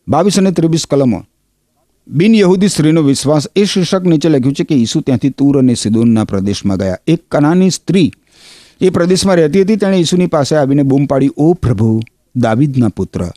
બાવીસ 0.08 0.38
અને 0.38 0.50
ત્રેવીસ 0.50 0.86
કલમો. 0.86 1.24
બિન 2.08 2.34
યહૂદી 2.34 2.68
સ્ત્રીનો 2.68 3.02
વિશ્વાસ 3.02 3.48
એ 3.56 3.64
શીર્ષક 3.64 4.02
નીચે 4.02 4.28
લખ્યું 4.28 4.54
છે 4.54 4.64
કે 4.64 4.74
ઈસુ 4.74 5.00
ત્યાંથી 5.00 5.30
તૂર 5.30 5.58
અને 5.58 5.74
સિદોનના 5.74 6.24
પ્રદેશમાં 6.24 6.78
ગયા. 6.78 6.98
એક 7.06 7.22
કનાની 7.30 7.70
સ્ત્રી 7.70 8.12
એ 8.80 8.90
પ્રદેશમાં 8.90 9.36
રહેતી 9.36 9.62
હતી, 9.62 9.76
તેણે 9.76 9.96
ઈસુની 9.96 10.26
પાસે 10.26 10.56
આવીને 10.56 10.82
બૂમ 10.82 11.06
પાડી, 11.06 11.30
ઓ 11.36 11.52
પ્રભુ, 11.52 12.02
દાવિદના 12.36 12.88
પુત્ર, 12.88 13.30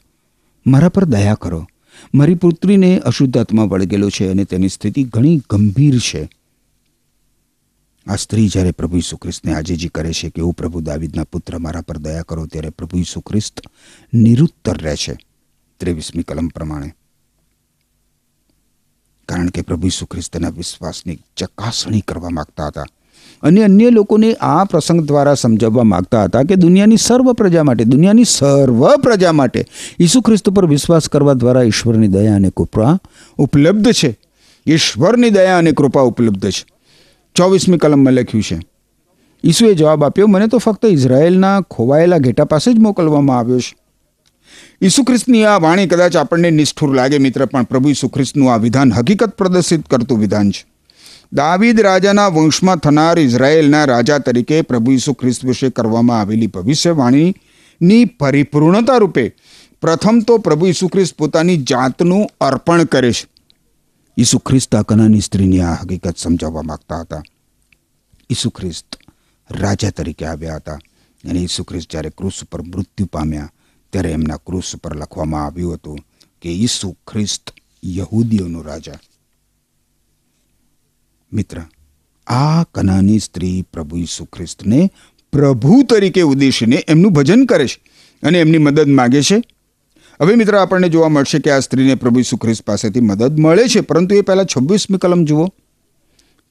મારા 0.67 0.89
પર 0.89 1.05
દયા 1.05 1.35
કરો. 1.35 1.67
મારી 2.13 2.35
પુત્રીને 2.35 2.99
અશુદ્ધ 2.99 3.37
આત્મા 3.37 3.63
વળગેલો 3.63 4.09
છે 4.09 4.31
અને 4.31 4.43
તેની 4.43 4.69
સ્થિતિ 4.69 5.03
ઘણી 5.03 5.41
ગંભીર 5.49 5.99
છે. 5.99 6.29
આ 8.09 8.15
સ્ત્રી 8.15 8.49
જ્યારે 8.49 8.71
પ્રભુ 8.71 8.97
ઈસુ 8.97 9.17
ખ્રિસ્તને 9.17 9.53
આજીજી 9.53 9.87
કરે 9.87 10.13
છે 10.13 10.29
કે 10.29 10.33
એવું 10.37 10.53
પ્રભુ 10.53 10.81
દાવિદના 10.81 11.23
પુત્ર 11.23 11.57
મારા 11.57 11.81
પર 11.81 11.97
દયા 11.97 12.21
કરો 12.21 12.45
ત્યારે 12.45 12.69
પ્રભુ 12.69 12.97
ઈસુ 12.97 13.21
ખ્રિસ્ત 13.21 13.61
નિરુત્તર 14.13 14.77
રહે 14.77 14.95
છે. 14.95 15.17
ત્રેવીસમી 15.79 16.23
કલમ 16.23 16.47
પ્રમાણે. 16.47 16.93
કારણ 19.29 19.47
કે 19.47 19.61
પ્રભુ 19.61 19.87
ઈસુ 19.87 20.05
ખ્રિસ્તના 20.05 20.49
વિશ્વાસની 20.49 21.19
ચકાસણી 21.37 22.01
કરવા 22.01 22.29
માગતા 22.29 22.67
હતા. 22.67 22.85
અને 23.41 23.63
અન્ય 23.63 23.89
લોકોને 23.89 24.33
આ 24.33 24.63
પ્રસંગ 24.63 25.01
દ્વારા 25.01 25.33
સમજાવવા 25.33 25.83
માગતા 25.83 26.23
હતા 26.23 26.43
કે 26.43 26.55
દુનિયાની 26.55 26.97
સર્વ 26.97 27.33
પ્રજા 27.33 27.63
માટે, 27.63 27.83
દુનિયાની 27.83 28.23
સર્વ 28.23 28.95
પ્રજા 28.95 29.31
માટે 29.31 29.65
ઈસુ 29.99 30.21
ખ્રિસ્ત 30.21 30.49
પર 30.49 30.65
વિશ્વાસ 30.65 31.09
કરવા 31.09 31.33
દ્વારા 31.33 31.61
ઈશ્વરની 31.61 32.07
દયા 32.07 32.35
અને 32.35 32.49
કૃપા 32.49 32.97
ઉપલબ્ધ 33.37 33.91
છે. 33.91 34.19
ઈશ્વરની 34.67 35.29
દયા 35.29 35.57
અને 35.57 35.71
કૃપા 35.71 36.01
ઉપલબ્ધ 36.01 36.49
છે. 36.49 36.78
ચોવીસમી 37.35 37.77
કલમમાં 37.77 38.13
લખ્યું 38.13 38.43
છે. 38.43 38.59
ઈસુએ 39.43 39.73
જવાબ 39.73 40.03
આપ્યો, 40.03 40.27
મને 40.27 40.47
તો 40.47 40.57
ફક્ત 40.57 40.85
ઇઝરાયેલના 40.85 41.61
ખોવાયેલા 41.61 42.17
ઘેટા 42.17 42.45
પાસે 42.45 42.73
જ 42.73 42.75
મોકલવામાં 42.79 43.39
આવ્યો 43.39 43.59
છે. 43.59 43.75
ઈસુ 44.81 45.03
ખ્રિસ્તની 45.03 45.45
આ 45.45 45.57
વાણી 45.57 45.87
કદાચ 45.87 46.15
આપણને 46.15 46.51
નિષ્ઠુર 46.51 46.95
લાગે, 46.95 47.17
મિત્ર, 47.17 47.45
પણ 47.45 47.63
પ્રભુ 47.63 47.89
ઈસુ 47.89 48.07
ખ્રિસ્તનું 48.07 48.53
આ 48.53 48.57
વિધાન 48.57 48.93
હકીકત 48.93 49.29
પ્રદર્શિત 49.29 49.87
કરતું 49.89 50.19
વિધાન 50.19 50.51
છે. 50.51 50.65
દાવીદ 51.33 51.81
રાજાના 51.81 52.27
વંશમાં 52.27 52.75
થનાર 52.75 53.19
ઇઝરાયેલના 53.19 53.85
રાજા 53.85 54.17
તરીકે 54.17 54.61
પ્રભુ 54.61 54.91
ઈસુ 54.91 55.13
ખ્રિસ્ત 55.13 55.45
વિશે 55.45 55.69
કરવામાં 55.69 56.19
આવેલી 56.19 56.47
ભવિષ્યવાણીની 56.47 58.05
પરિપૂર્ણતા 58.05 58.97
રૂપે 58.97 59.35
પ્રથમ 59.81 60.19
તો 60.19 60.37
પ્રભુ 60.37 60.67
ઈસુ 60.67 60.87
ખ્રિસ્ત 60.87 61.17
પોતાની 61.17 61.57
જાતનું 61.57 62.27
અર્પણ 62.41 62.83
કરે 62.83 63.11
છે. 63.11 63.38
ઈસુ 64.19 64.39
ખ્રિસ્ત 64.39 64.75
આ 64.75 64.81
કનાની 64.81 65.21
સ્ત્રીની 65.21 65.61
આ 65.61 65.73
હકીકત 65.73 66.17
સમજાવવા 66.17 66.61
માગતા 66.61 67.01
હતા. 67.01 67.23
ઈસુ 68.29 68.49
ખ્રિસ્ત 68.49 68.95
રાજા 69.51 69.89
તરીકે 69.89 70.25
આવ્યા 70.25 70.55
હતા 70.55 70.79
અને 71.29 71.39
ઈસુ 71.39 71.63
ખ્રિસ્ત 71.63 71.91
જ્યારે 71.91 72.09
ક્રૂસ 72.09 72.43
ઉપર 72.43 72.61
મૃત્યુ 72.61 73.05
પામ્યા 73.05 73.51
ત્યારે 73.91 74.11
એમના 74.11 74.37
ક્રૂસ 74.37 74.75
પર 74.75 74.95
લખવામાં 74.95 75.45
આવ્યું 75.45 75.73
હતું 75.73 75.99
કે 76.41 76.49
ઈસુ 76.51 76.91
ખ્રિસ્ત 76.91 77.53
યહૂદીઓનો 77.85 78.61
રાજા. 78.61 78.99
મિત્ર, 81.33 81.61
આ 82.27 82.63
કનાની 82.63 83.19
સ્ત્રી 83.19 83.61
પ્રભુ 83.61 83.97
ઈસુ 83.97 84.25
ખ્રિસ્તને 84.25 84.91
પ્રભુ 85.31 85.83
તરીકે 85.83 86.21
ઉદ્દેશીને 86.21 86.75
એમનું 86.87 87.13
ભજન 87.13 87.45
કરે 87.45 87.67
છે 87.67 87.83
અને 88.23 88.39
એમની 88.39 88.57
મદદ 88.57 88.87
માગે 88.87 89.21
છે. 89.21 89.41
હવે 90.21 90.35
મિત્ર 90.35 90.55
આપણને 90.55 90.89
જોવા 90.89 91.07
મળશે 91.07 91.39
કે 91.39 91.51
આ 91.51 91.59
સ્ત્રીને 91.59 91.95
પ્રભુ 91.95 92.19
ઈસુ 92.19 92.37
પાસેથી 92.65 92.99
મદદ 92.99 93.39
મળે 93.39 93.67
છે, 93.67 93.79
પરંતુ 93.79 94.15
એ 94.15 94.21
પહેલાં 94.21 94.45
છવ્વીસમી 94.45 94.97
કલમ 94.97 95.25
જુઓ. 95.25 95.47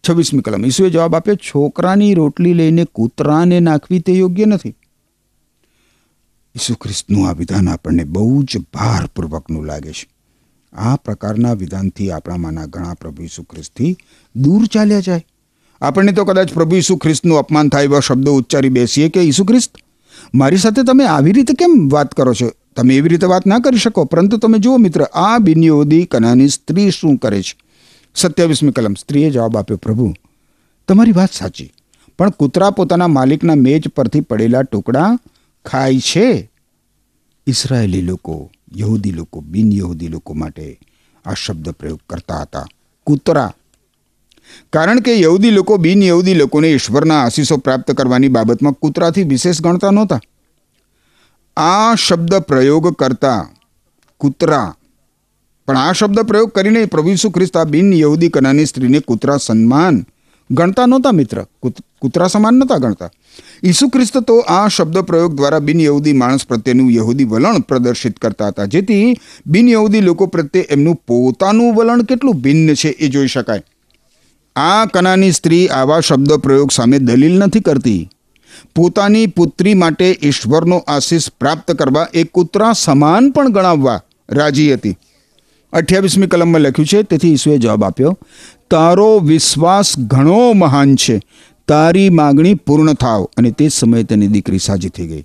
છવ્વીસમી 0.09 0.41
કલમ. 0.41 0.67
ઈસુએ 0.67 0.91
જવાબ 0.91 1.15
આપ્યો, 1.15 1.35
છોકરાની 1.35 2.15
રોટલી 2.15 2.55
લઈને 2.55 2.85
કૂતરાને 2.85 3.61
નાખવી 3.61 3.99
તે 3.99 4.13
યોગ્ય 4.13 4.45
નથી. 4.45 4.69
ઈસુ 6.57 6.75
ખ્રિસ્તનું 6.75 7.29
આ 7.29 7.33
વિધાન 7.33 7.69
આપણને 7.69 8.05
બહુ 8.05 8.43
જ 8.43 8.59
ભારપૂર્વકનું 8.75 9.67
લાગે 9.67 9.93
છે. 9.93 10.09
આ 10.73 10.97
પ્રકારના 10.97 11.53
વિધાનથી 11.53 12.11
આપણામાંના 12.11 12.67
ઘણા 12.67 12.95
પ્રભુ 12.95 13.23
ઈસુ 13.23 13.43
ખ્રિસ્તથી 13.43 13.97
દૂર 14.37 14.67
ચાલ્યા 14.67 15.01
જાય. 15.01 15.27
આપણને 15.81 16.13
તો 16.13 16.25
કદાચ 16.25 16.53
પ્રભુ 16.53 16.77
ઈસુ 16.77 16.97
ખ્રિસ્તનું 16.97 17.39
અપમાન 17.39 17.69
થાય 17.69 17.85
એવા 17.85 18.01
શબ્દો 18.01 18.35
ઉચ્ચારી 18.35 18.69
બેસીએ 18.69 19.09
કે, 19.09 19.21
ઈસુ 19.21 19.45
ખ્રિસ્ત, 19.45 19.73
મારી 20.35 20.57
સાથે 20.57 20.83
તમે 20.83 21.05
આવી 21.05 21.33
રીતે 21.33 21.55
કેમ 21.55 21.89
વાત 21.93 22.15
કરો 22.15 22.35
છો? 22.35 22.51
તમે 22.79 22.97
એવી 22.97 23.09
રીતે 23.09 23.27
વાત 23.27 23.47
ના 23.47 23.59
કરી 23.59 23.79
શકો, 23.79 24.05
પરંતુ 24.05 24.39
તમે 24.39 24.59
જુઓ 24.59 24.77
મિત્ર, 24.77 25.03
આ 25.03 25.39
બિનયોદી 25.39 26.05
કનાની 26.05 26.49
સ્ત્રી 26.49 26.91
શું 26.91 27.17
કરે 27.17 27.43
છે? 27.43 27.59
સત્યાવીસમી 28.15 28.73
કલમ, 28.73 28.95
સ્ત્રીએ 28.95 29.31
જવાબ 29.31 29.57
આપ્યો, 29.57 29.77
પ્રભુ, 29.77 30.15
તમારી 30.89 31.13
વાત 31.13 31.33
સાચી, 31.33 31.73
પણ 32.19 32.31
કૂતરા 32.31 32.71
પોતાના 32.71 33.07
માલિકના 33.09 33.55
મેજ 33.55 33.89
પરથી 33.89 34.21
પડેલા 34.21 34.63
ટુકડા 34.63 35.19
ખાય 35.65 35.99
છે. 35.99 36.51
ઇસરાયેલી 37.47 38.03
લોકો, 38.03 38.51
યહૂદી 38.77 39.11
લોકો 39.11 39.41
બિન 39.41 39.73
યહૂદી 39.73 40.09
લોકો 40.09 40.35
માટે 40.35 40.79
આ 41.27 41.35
શબ્દ 41.35 41.69
પ્રયોગ 41.71 42.01
કરતા 42.11 42.41
હતા, 42.41 42.67
કૂતરા. 43.07 43.53
કારણ 44.73 45.01
કે 45.01 45.21
યહૂદી 45.21 45.51
લોકો 45.51 45.77
બિન 45.77 46.03
યહૂદી 46.03 46.35
લોકોને 46.35 46.73
ઈશ્વરના 46.73 47.23
આશીષો 47.25 47.57
પ્રાપ્ત 47.57 47.93
કરવાની 47.93 48.29
બાબતમાં 48.29 48.73
કૂતરાથી 48.73 49.23
વિશેષ 49.23 49.63
ગણતા 49.63 49.91
નહોતા. 49.91 50.21
આ 51.59 51.95
શબ્દ 51.95 52.35
પ્રયોગ 52.35 52.95
કરતા 52.95 53.49
કૂતરા, 54.19 54.75
પણ 55.67 55.77
આ 55.77 55.93
શબ્દ 55.93 56.21
પ્રયોગ 56.21 56.51
કરીને 56.51 56.85
પ્રભુ 56.85 57.09
ઈસુ 57.09 57.31
ખ્રિસ્ત 57.31 57.57
આ 57.57 57.65
બિન 57.65 57.93
યહૂદી 57.93 58.29
કનાની 58.29 58.67
સ્ત્રીને 58.67 59.01
કૂતરા 59.01 59.37
સન્માન 59.37 60.07
ગણતા 60.51 60.87
નહોતા 60.87 61.13
મિત્ર. 61.13 61.47
કૂત- 61.63 61.85
કૂતરા 62.01 62.27
સમાન 62.27 62.55
નહોતા 62.55 62.77
ગણતા. 62.77 63.11
ઈસુ 63.65 63.89
ખ્રિસ્ત 63.89 64.19
તો 64.19 64.39
આ 64.39 64.69
શબ્દ 64.69 64.99
પ્રયોગ 64.99 65.35
દ્વારા 65.35 65.59
બિન 65.59 65.81
યહૂદી 65.81 66.13
માણસ 66.13 66.47
પ્રત્યેનું 66.47 66.91
યહૂદી 66.91 67.25
વલણ 67.25 67.59
પ્રદર્શિત 67.59 68.19
કરતા 68.19 68.47
હતા. 68.47 68.65
જેથી 68.65 69.17
બિન 69.47 69.69
યહૂદી 69.69 70.01
લોકો 70.01 70.27
પ્રત્યે 70.27 70.63
એમનું 70.63 70.95
પોતાનું 70.95 71.75
વલણ 71.75 72.03
કેટલું 72.03 72.35
ભિન્ન 72.35 72.75
છે 72.75 72.89
એ 72.89 73.09
જોઈ 73.09 73.27
શકાય. 73.27 73.63
આ 74.57 74.85
કનાની 74.85 75.33
સ્ત્રી 75.33 75.69
આવા 75.69 76.01
શબ્દ 76.01 76.33
પ્રયોગ 76.33 76.71
સામે 76.71 76.99
દલીલ 76.99 77.39
નથી 77.39 77.61
કરતી. 77.61 78.11
પોતાની 78.75 79.27
પુત્રી 79.27 79.75
માટે 79.75 80.19
ઈશ્વરનો 80.23 80.79
આશીષ 80.79 81.31
પ્રાપ્ત 81.41 81.73
કરવા 81.73 82.09
એ 82.15 82.25
કૂતરા 82.25 82.73
સમાન 82.73 83.31
પણ 83.31 83.53
ગણાવવા 83.53 84.03
રાજી 84.31 84.75
હતી. 84.75 84.97
અઠ્યાવીસમી 85.73 86.27
કલમમાં 86.27 86.61
લખ્યું 86.61 86.87
છે, 86.87 87.03
તેથી 87.03 87.33
ઈસુએ 87.33 87.59
જવાબ 87.59 87.85
આપ્યો, 87.85 88.19
તારો 88.71 89.19
વિશ્વાસ 89.19 89.99
ઘણો 89.99 90.53
મહાન 90.53 90.97
છે. 90.97 91.21
તારી 91.69 92.09
માગણી 92.09 92.55
પૂર્ણ 92.55 92.93
થાવ. 92.93 93.29
અને 93.37 93.51
તે 93.51 93.69
સમયે 93.69 94.03
તેની 94.03 94.27
દીકરી 94.27 94.59
સાજી 94.59 94.89
થઈ 94.89 95.07
ગઈ. 95.07 95.25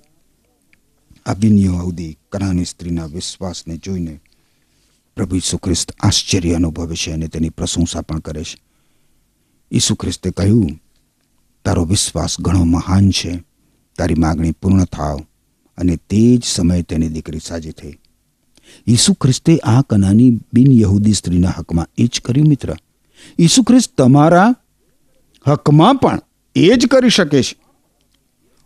આ 1.26 1.34
બિનયહૂદી 1.34 2.17
કનાની 2.32 2.65
સ્ત્રીના 2.65 3.06
વિશ્વાસને 3.06 3.78
જોઈને 3.78 4.19
પ્રભુ 5.15 5.36
ઈસુ 5.36 5.58
ખ્રિસ્ત 5.58 5.91
આશ્ચર્ય 6.00 6.54
અનુભવે 6.54 6.96
છે 6.96 7.12
અને 7.12 7.28
તેની 7.28 7.50
પ્રશંસા 7.50 8.02
પણ 8.02 8.19
કરે 8.19 8.43
છે. 8.43 8.63
ઈસુ 9.72 9.96
ખ્રિસ્તે 9.96 10.32
કહ્યું 10.32 10.69
તારો 11.65 11.86
વિશ્વાસ 11.86 12.41
ઘણો 12.41 12.63
મહાન 12.63 13.10
છે. 13.10 13.43
તારી 13.97 14.13
માગણી 14.13 14.52
પૂર્ણ 14.52 14.84
થાવ 14.84 15.19
અને 15.78 15.95
તે 15.95 16.38
જ 16.38 16.43
સમયે 16.43 16.82
તેની 16.82 17.08
દીકરી 17.08 17.39
સાજી 17.39 17.71
થઈ. 17.71 17.99
ઈસુ 18.88 19.13
ખ્રિસ્તે 19.13 19.58
આ 19.58 19.82
કનાની 19.82 20.30
બિન 20.54 20.71
યહૂદી 20.71 21.13
સ્ત્રીના 21.13 21.49
હકમાં 21.49 21.88
એ 21.97 22.08
જ 22.08 22.21
કર્યું, 22.21 22.47
મિત્ર? 22.47 22.76
ઈસુ 23.39 23.63
ખ્રિસ્ત 23.63 23.97
તમારા 23.97 24.56
હકમાં 25.47 25.95
પણ 25.95 26.21
એ 26.56 26.76
જ 26.76 26.88
કરી 26.88 27.10
શકે 27.10 27.43
છે. 27.43 27.62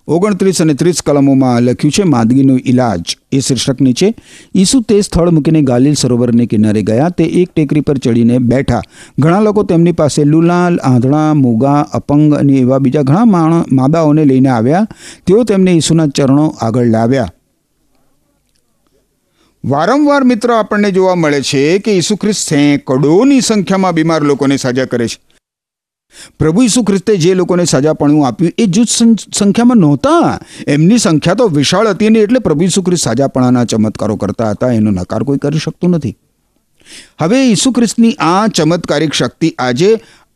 ઓગણત્રીસ 0.07 0.61
અને 0.61 0.73
ત્રીસ 0.73 1.01
કલમોમાં 1.01 1.61
લખ્યું 1.61 1.91
છે, 1.91 2.03
માદગીનો 2.03 2.57
ઈલાજ. 2.65 3.17
એ 3.31 3.39
શીર્ષક 3.39 3.81
નીચે 3.81 4.15
ઈસુ 4.55 4.81
તે 4.81 5.01
સ્થળ 5.01 5.29
મૂકીને 5.29 5.61
ગાલિલ 5.61 5.93
સરોવરને 5.93 6.45
કિનારે 6.45 6.81
ગયા. 6.81 7.09
તે 7.09 7.23
એક 7.23 7.49
ટેકરી 7.55 7.81
પર 7.81 7.97
ચડીને 7.97 8.37
બેઠા. 8.37 8.81
ઘણા 9.19 9.39
લોકો 9.39 9.63
તેમની 9.63 9.91
પાસે 9.91 10.23
લુલાલ, 10.23 10.77
આંધળા, 10.77 11.33
મૂગા, 11.33 11.81
અપંગ 11.93 12.33
અને 12.33 12.53
એવા 12.53 12.79
બીજા 12.79 13.01
ઘણા 13.01 13.25
માદાઓને 13.71 14.25
લઈને 14.25 14.49
આવ્યા. 14.49 14.87
તેઓ 15.25 15.43
તેમને 15.43 15.71
ઈસુના 15.71 16.07
ચરણો 16.07 16.55
આગળ 16.61 16.85
લાવ્યા. 16.85 17.27
વારંવાર 19.65 20.23
મિત્રો 20.23 20.55
આપણને 20.55 20.91
જોવા 20.91 21.15
મળે 21.15 21.41
છે 21.41 21.79
કે 21.79 21.91
ઈસુ 21.91 22.15
ખ્રિસ્ત 22.15 22.49
સેંકડોની 22.49 23.41
સંખ્યામાં 23.41 23.93
બીમાર 23.93 24.21
લોકોને 24.21 24.57
સાજા 24.57 24.85
કરે 24.85 25.07
છે. 25.07 25.26
પ્રભુ 26.39 26.63
ઈસુ 26.63 26.83
ખ્રિસ્તે 26.83 27.15
જે 27.17 27.33
લોકોને 27.33 27.65
સાજાપણું 27.65 28.27
આપ્યું 28.27 28.53
એ 28.57 28.65
જૂથ 28.67 28.93
સંખ્યામાં 29.37 29.77
નહોતા. 29.77 30.39
એમની 30.67 30.97
સંખ્યા 30.97 31.33
તો 31.35 31.47
વિશાળ 31.57 31.87
હતી 31.87 32.09
ને 32.09 32.19
એટલે 32.19 32.39
પ્રભુ 32.39 32.63
ઈસુ 32.63 32.81
ખ્રિસ્ત 32.81 33.03
સાજાપણાના 33.03 33.65
ચમત્કારો 33.65 34.15
કરતા 34.17 34.51
હતા, 34.51 34.71
એનો 34.71 34.91
નકાર 34.91 35.23
કોઈ 35.23 35.37
કરી 35.37 35.59
શકતું 35.59 35.91
નથી. 35.91 36.15
હવે 37.21 37.39
ઈસુ 37.45 37.71
ખ્રિસ્તની 37.71 38.13
આ 38.19 38.47
ચમત્કારિક 38.49 39.13
શક્તિ 39.13 39.49
આજે 39.59 39.89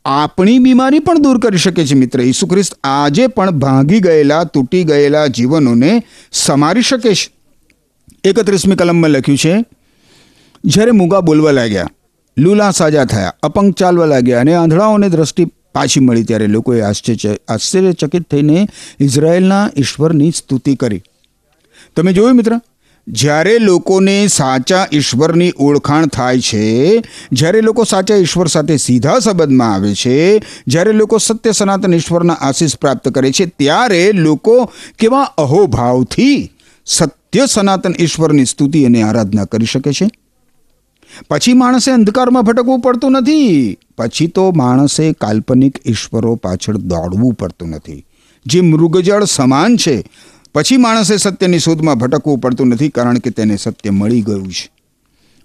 આપણી 0.05 0.59
બીમારી 0.59 0.99
પણ 0.99 1.21
દૂર 1.21 1.37
કરી 1.39 1.57
શકે 1.57 1.85
છે 1.85 1.95
મિત્ર. 1.95 2.21
ઈસુ 2.21 2.47
ખ્રિસ્ત 2.47 2.73
આજે 2.83 3.27
પણ 3.27 3.59
ભાંગી 3.59 3.99
ગયેલા, 3.99 4.43
તૂટી 4.43 4.83
ગયેલા 4.83 5.27
જીવનોને 5.29 5.91
સમારી 6.31 6.81
શકે 6.81 7.13
છે. 7.13 7.29
એકત્રીસમી 8.23 8.75
કલમમાં 8.75 9.09
લખ્યું 9.09 9.37
છે, 9.37 9.53
જ્યારે 10.63 10.91
મૂગા 10.91 11.21
બોલવા 11.21 11.51
લાગ્યા, 11.51 11.89
લૂલા 12.37 12.71
સાજા 12.71 13.05
થયા, 13.05 13.33
અપંગ 13.43 13.71
ચાલવા 13.73 14.05
લાગ્યા 14.05 14.41
અને 14.41 14.53
આંધળાઓને 14.55 15.09
દ્રષ્ટિ 15.09 15.45
પાછી 15.75 15.99
મળી 15.99 16.23
ત્યારે 16.23 16.47
લોકોએ 16.47 16.81
આશ્ચર્ય 16.81 17.35
આશ્ચર્યચકિત 17.47 18.29
થઈને 18.31 18.67
ઇઝરાયેલના 18.99 19.69
ઈશ્વરની 19.77 20.31
સ્તુતિ 20.31 20.75
કરી. 20.75 21.01
તમે 21.95 22.13
જોયું 22.13 22.35
મિત્ર? 22.35 22.61
જ્યારે 23.07 23.57
લોકોને 23.57 24.27
સાચા 24.27 24.87
ઈશ્વરની 24.93 25.51
ઓળખાણ 25.59 26.07
થાય 26.07 26.39
છે, 26.39 26.95
જ્યારે 27.31 27.61
લોકો 27.61 27.83
સાચા 27.83 28.15
ઈશ્વર 28.15 28.47
સાથે 28.47 28.77
સીધા 28.77 29.19
સંબંધમાં 29.19 29.73
આવે 29.73 29.95
છે, 29.95 30.41
જ્યારે 30.67 30.91
લોકો 30.91 31.17
સત્ય 31.17 31.51
સનાતન 31.51 31.93
ઈશ્વરના 31.93 32.33
આશીષ 32.33 32.77
પ્રાપ્ત 32.77 33.09
કરે 33.09 33.31
છે, 33.31 33.45
ત્યારે 33.45 34.11
લોકો 34.11 34.71
કેવા 34.99 35.21
અહોભાવથી 35.21 36.51
સત્ય 36.85 37.45
સનાતન 37.45 37.95
ઈશ્વરની 37.99 38.45
સ્તુતિ 38.45 38.85
અને 38.85 39.01
આરાધના 39.01 39.45
કરી 39.45 39.65
શકે 39.65 39.93
છે? 39.93 40.09
પછી 41.29 41.53
માણસે 41.53 41.91
અંધકારમાં 41.91 42.43
ભટકવું 42.43 42.79
પડતું 42.79 43.11
નથી. 43.11 43.77
પછી 43.97 44.27
તો 44.27 44.51
માણસે 44.51 45.13
કાલ્પનિક 45.13 45.79
ઈશ્વરો 45.85 46.35
પાછળ 46.35 46.77
દોડવું 46.77 47.33
પડતું 47.33 47.69
નથી. 47.69 48.05
જે 48.45 48.61
મૃગજળ 48.61 49.23
સમાન 49.23 49.77
છે, 49.77 50.03
પછી 50.53 50.77
માણસે 50.77 51.17
સત્યની 51.17 51.59
શોધમાં 51.59 51.95
ભટકવું 51.95 52.37
પડતું 52.37 52.67
નથી 52.67 52.89
કારણ 52.89 53.17
કે 53.17 53.29
તેને 53.29 53.57
સત્ય 53.57 53.89
મળી 53.89 54.21
ગયું 54.21 54.51
છે. 54.51 54.80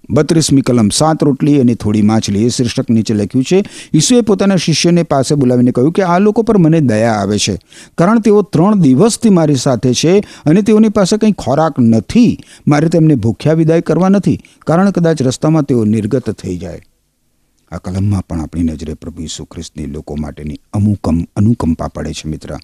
બત્રીસમી 0.09 0.61
કલમ 0.61 0.89
સાત 0.89 1.23
રોટલી 1.23 1.59
અને 1.59 1.75
થોડી 1.75 2.01
માછલી 2.01 2.45
એ 2.45 2.49
શીર્ષક 2.49 2.89
નીચે 2.89 3.13
લખ્યું 3.13 3.43
છે. 3.43 3.63
ઈસુએ 3.93 4.21
પોતાના 4.21 4.55
શિષ્યને 4.55 5.03
પાસે 5.03 5.35
બોલાવીને 5.35 5.71
કહ્યું 5.71 5.91
કે 5.91 6.01
આ 6.01 6.19
લોકો 6.19 6.41
પર 6.41 6.57
મને 6.57 6.79
દયા 6.79 7.13
આવે 7.13 7.37
છે. 7.37 7.59
કારણ 7.97 8.19
તેઓ 8.19 8.41
ત્રણ 8.41 8.79
દિવસથી 8.79 9.29
મારી 9.29 9.55
સાથે 9.55 9.93
છે 9.93 10.19
અને 10.19 10.61
તેઓની 10.61 10.89
પાસે 10.89 11.17
કંઈ 11.17 11.31
ખોરાક 11.31 11.79
નથી. 11.79 12.39
મારે 12.67 12.89
તેમને 12.89 13.15
ભૂખ્યા 13.15 13.53
વિદાય 13.53 13.81
કરવા 13.81 14.09
નથી. 14.09 14.39
કારણ 14.67 14.91
કદાચ 14.91 15.21
રસ્તામાં 15.21 15.63
તેઓ 15.63 15.85
નિર્ગત 15.85 16.29
થઈ 16.29 16.57
જાય. 16.57 16.81
આ 17.71 17.77
કલમમાં 17.77 18.21
પણ 18.21 18.41
આપણી 18.41 18.63
નજરે 18.63 18.93
પ્રભુ 18.93 19.21
ઈસુ 19.21 19.45
ખ્રિસ્તની 19.45 19.85
લોકો 19.85 20.15
માટેની 20.15 20.59
અમુકમ 20.73 21.21
અનુકંપા 21.35 21.87
પડે 21.87 22.13
છે, 22.13 22.29
મિત્ર. 22.29 22.57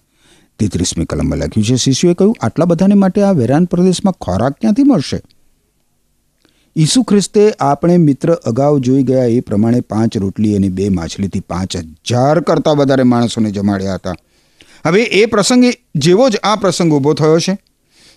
તેત્રીસમી 0.58 1.04
કલમમાં 1.04 1.38
લખ્યું 1.38 1.64
છે, 1.64 1.76
શિષ્યોએ 1.76 2.14
કહ્યું, 2.14 2.36
આટલા 2.40 2.64
બધાને 2.64 2.94
માટે 2.94 3.22
આ 3.22 3.32
વેરાન 3.32 3.64
પ્રદેશમાં 3.64 4.12
ખોરાક 4.12 4.52
ક્યાંથી 4.52 4.82
મળશે? 4.82 5.20
ઈસુ 6.76 7.02
ખ્રિસ્તે 7.02 7.52
આપણે 7.60 7.96
મિત્ર 7.96 8.32
અગાઉ 8.32 8.80
જોઈ 8.80 9.02
ગયા 9.02 9.24
એ 9.24 9.40
પ્રમાણે 9.40 9.80
પાંચ 9.80 10.16
રોટલી 10.16 10.56
અને 10.56 10.68
બે 10.68 10.88
માછલીથી 10.88 11.40
પાંચ 11.40 11.76
હજાર 11.76 12.40
કરતાં 12.40 12.76
વધારે 12.76 13.02
માણસોને 13.02 13.50
જમાડ્યા 13.50 13.94
હતા. 13.94 14.14
હવે 14.86 15.02
એ 15.02 15.26
પ્રસંગે 15.26 15.72
જેવો 15.94 16.30
જ 16.30 16.36
આ 16.36 16.56
પ્રસંગ 16.56 16.92
ઊભો 16.92 17.14
થયો 17.14 17.38
છે 17.38 17.58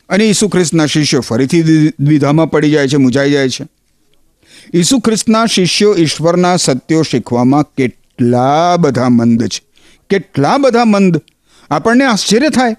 અને 0.09 0.25
ઈસુ 0.25 0.47
ખ્રિસ્તના 0.47 0.85
શિષ્યો 0.85 1.21
ફરીથી 1.21 1.89
દ્વિધામાં 1.99 2.51
પડી 2.51 2.71
જાય 2.71 2.87
છે 2.87 2.97
મૂંઝાઈ 2.97 3.31
જાય 3.31 3.49
છે. 3.49 3.67
ઈસુ 4.73 4.99
ખ્રિસ્તના 4.99 5.45
શિષ્યો 5.45 5.95
ઈશ્વરના 5.97 6.55
સત્યો 6.55 7.01
શીખવામાં 7.01 7.63
કેટલા 7.63 8.77
બધા 8.77 9.09
મંદ 9.09 9.47
છે. 9.47 9.61
કેટલા 10.09 10.57
બધા 10.57 10.85
મંદ. 10.85 11.21
આપણને 11.71 12.05
આશ્ચર્ય 12.05 12.49
થાય 12.49 12.75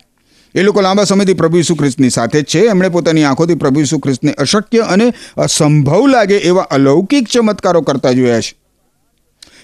એ 0.55 0.63
લોકો 0.63 0.81
લાંબા 0.81 1.05
સમયથી 1.05 1.35
પ્રભુ 1.35 1.59
ઈસુ 1.59 1.75
ખ્રિસ્તની 1.75 2.11
સાથે 2.11 2.43
છે. 2.43 2.61
એમણે 2.61 2.89
પોતાની 2.89 3.25
આંખોથી 3.25 3.55
પ્રભુ 3.55 3.81
ઈસુ 3.81 3.99
ખ્રિસ્તને 3.99 4.33
અશક્ય 4.33 4.79
અને 4.79 5.13
અસંભવ 5.37 6.07
લાગે 6.07 6.37
એવા 6.37 6.63
અલૌકિક 6.63 7.29
ચમત્કારો 7.29 7.81
કરતા 7.81 8.13
જોયા 8.13 8.41
છે. 8.41 8.59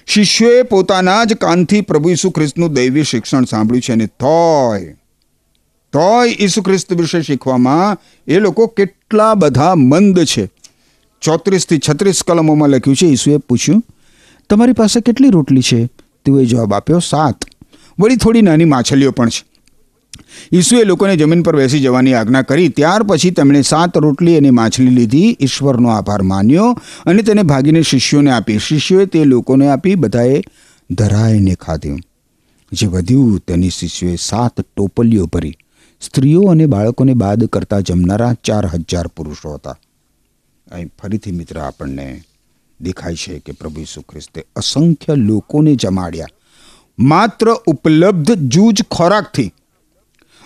શિષ્યોએ 0.07 0.63
પોતાના 0.63 1.25
જ 1.25 1.35
કાનથી 1.35 1.81
પ્રભુ 1.81 2.11
ઈસુ 2.11 2.31
ખ્રિસ્તનું 2.31 2.73
દૈવી 2.73 3.05
શિક્ષણ 3.05 3.45
સાંભળ્યું 3.45 3.83
છે 3.83 3.93
અને 3.93 4.07
તોય 4.07 4.97
તોય 5.93 6.37
ઈસુ 6.41 6.63
ખ્રિસ્ત 6.63 6.93
વિશે 6.93 7.23
શીખવામાં 7.23 7.99
એ 8.27 8.39
લોકો 8.39 8.67
કેટલા 8.67 9.35
બધા 9.35 9.75
મંદ 9.75 10.25
છે. 10.25 10.51
ચોત્રીસથી 11.21 11.79
છત્રીસ 11.79 12.23
કલમોમાં 12.23 12.69
લખ્યું 12.69 12.97
છે, 12.97 13.07
ઈસુએ 13.07 13.37
પૂછ્યું, 13.37 13.85
તમારી 14.51 14.73
પાસે 14.73 15.01
કેટલી 15.01 15.29
રોટલી 15.31 15.61
છે? 15.61 15.87
તેઓએ 16.25 16.45
જવાબ 16.45 16.75
આપ્યો, 16.75 16.99
સાત. 16.99 17.45
વળી 17.99 18.17
થોડી 18.17 18.43
નાની 18.43 18.65
માછલીઓ 18.65 19.11
પણ 19.11 19.29
છે. 19.29 19.54
ઈસુએ 20.53 20.85
લોકોને 20.85 21.17
જમીન 21.17 21.43
પર 21.43 21.57
બેસી 21.57 21.81
જવાની 21.81 22.15
આજ્ઞા 22.15 22.43
કરી. 22.43 22.69
ત્યાર 22.69 23.03
પછી 23.03 23.31
તેમણે 23.31 23.63
સાત 23.63 23.97
રોટલી 23.97 24.37
અને 24.37 24.51
માછલી 24.51 24.91
લીધી. 24.91 25.37
ઈશ્વરનો 25.41 25.89
આભાર 25.89 26.23
માન્યો 26.23 26.79
અને 27.07 27.23
તેને 27.23 27.43
ભાગીને 27.43 27.83
શિષ્યોને 27.83 28.31
આપી. 28.31 28.59
શિષ્યોએ 28.59 29.07
તે 29.07 29.25
લોકોને 29.25 29.69
આપી, 29.69 29.95
બધાએ 29.95 30.43
ધરાઈને 30.91 31.55
ખાધ્યું. 31.55 32.01
જે 32.73 32.87
વધ્યું, 32.87 33.41
તેની 33.41 33.71
શિષ્યોએ 33.71 34.17
સાત 34.17 34.61
ટોપલીઓ 34.61 35.27
ભરી. 35.27 35.57
સ્ત્રીઓ 36.01 36.43
અને 36.43 36.67
બાળકોને 36.67 37.15
બાદ 37.15 37.45
કરતા 37.45 37.81
જમનારા 37.81 38.35
ચાર 38.45 38.67
હજાર 38.67 39.07
પુરુષો 39.07 39.55
હતા. 39.55 39.79
અહીં 40.73 40.91
ફરીથી 41.03 41.33
મિત્ર 41.33 41.59
આપણને 41.59 42.23
દેખાય 42.81 43.15
છે 43.15 43.39
કે 43.39 43.53
પ્રભુ 43.53 43.81
ઈસુ 43.81 44.01
ખ્રિસ્તે 44.01 44.45
અસંખ્ય 44.57 45.15
લોકોને 45.15 45.75
જમાડ્યા. 45.75 46.27
માત્ર 46.99 47.53
ઉપલબ્ધ 47.67 48.33
જૂજ 48.33 48.83
ખોરાકથી 48.83 49.53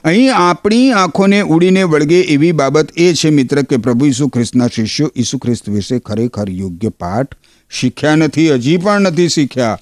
અહીં 0.04 0.34
આપણી 0.34 0.92
આંખોને 0.92 1.40
ઉડીને 1.40 1.82
વળગે 1.82 2.20
એવી 2.20 2.52
બાબત 2.52 2.98
એ 2.98 3.14
છે, 3.14 3.30
મિત્ર, 3.30 3.62
કે 3.62 3.76
પ્રભુ 3.76 4.06
ઈસુ 4.06 4.28
ખ્રિસ્તના 4.28 4.66
શિષ્યો 4.66 5.12
ઈસુ 5.16 5.38
ખ્રિસ્ત 5.38 5.68
વિશે 5.68 5.98
ખરેખર 5.98 6.50
યોગ્ય 6.50 6.88
પાઠ 6.88 7.34
શીખ્યા 7.70 8.16
નથી, 8.16 8.50
હજી 8.50 8.76
પણ 8.76 9.00
નથી 9.00 9.28
શીખ્યા. 9.28 9.78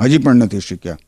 હજી 0.00 0.18
પણ 0.18 0.34
નથી 0.34 0.60
શીખ્યા. 0.60 0.98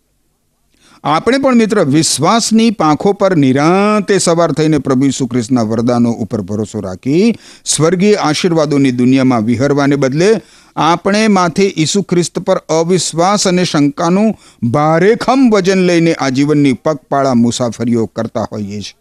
આપણે 1.05 1.39
પણ, 1.39 1.55
મિત્ર, 1.55 1.85
વિશ્વાસની 1.85 2.71
પાંખો 2.71 3.13
પર 3.13 3.37
નિરાંતે 3.37 4.19
સવાર 4.19 4.53
થઈને 4.53 4.79
પ્રભુ 4.79 5.07
ઈસુ 5.07 5.27
ખ્રિસ્તના 5.27 5.63
વરદાનો 5.63 6.11
ઉપર 6.11 6.41
ભરોસો 6.41 6.81
રાખી 6.81 7.35
સ્વર્ગીય 7.65 8.15
આશીર્વાદોની 8.15 8.91
દુનિયામાં 8.91 9.45
વિહરવાને 9.45 9.97
બદલે 9.97 10.41
આપણે 10.77 11.29
માથે 11.29 11.75
ઈસુ 11.77 12.03
ખ્રિસ્ત 12.03 12.39
પર 12.39 12.57
અવિશ્વાસ 12.57 13.49
અને 13.49 13.65
શંકાનું 13.65 14.37
ભારેખમ 14.69 15.51
વજન 15.51 15.79
લઈને 15.79 16.15
આ 16.15 16.29
જીવનની 16.29 16.73
પગપાળા 16.73 17.35
મુસાફરીઓ 17.35 18.07
કરતા 18.07 18.49
હોઈએ 18.53 18.81
છીએ. 18.81 18.95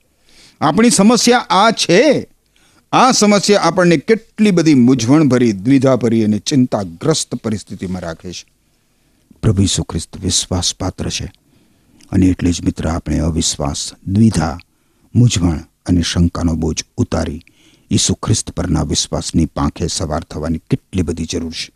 આપણી 0.61 0.89
સમસ્યા 0.89 1.37
આ 1.37 1.71
છે. 1.71 2.27
આ 2.91 3.11
સમસ્યા 3.11 3.61
આપણને 3.61 3.97
કેટલી 3.97 4.51
બધી 4.51 4.73
મૂંઝવણભરી, 4.73 5.51
દ્વિધાભરી 5.51 6.23
અને 6.23 6.39
ચિંતાગ્રસ્ત 6.39 7.35
પરિસ્થિતિમાં 7.35 8.01
રાખે 8.01 8.31
છે. 8.31 8.45
પ્રભુ 9.41 9.63
ઈસુ 9.63 9.83
ખ્રિસ્ત 9.83 10.17
વિશ્વાસપાત્ર 10.17 11.09
છે. 11.09 11.31
અને 12.11 12.25
એટલે 12.25 12.51
જ 12.51 12.61
મિત્ર, 12.61 12.89
આપણે 12.89 13.19
અવિશ્વાસ, 13.19 13.91
દ્વિધા, 14.07 14.57
મૂંઝવણ 15.15 15.59
અને 15.85 16.01
શંકાનો 16.01 16.55
બોજ 16.55 16.83
ઉતારી 16.97 17.41
ઈસુ 17.91 18.13
ખ્રિસ્ત 18.13 18.51
પરના 18.51 18.81
વિશ્વાસની 18.81 19.45
પાંખે 19.45 19.87
સવાર 19.87 20.23
થવાની 20.23 20.57
કેટલી 20.57 21.01
બધી 21.01 21.25
જરૂર 21.25 21.51
છે. 21.51 21.71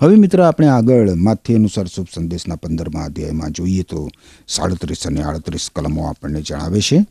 હવે 0.00 0.16
મિત્ર, 0.16 0.42
આપણે 0.42 0.68
આગળ 0.68 1.14
માથ્ય 1.14 1.54
અનુસાર 1.54 1.86
શુભ 1.86 2.06
સંદેશના 2.14 2.56
પંદરમા 2.56 3.04
અધ્યાયમાં 3.04 3.50
જોઈએ 3.50 3.82
તો 3.82 4.08
સાડત્રીસ 4.48 5.06
અને 5.06 5.22
આડત્રીસ 5.22 5.70
કલમો 5.76 6.06
આપણને 6.06 6.42
જણાવે 6.42 6.80
છે 6.80 7.06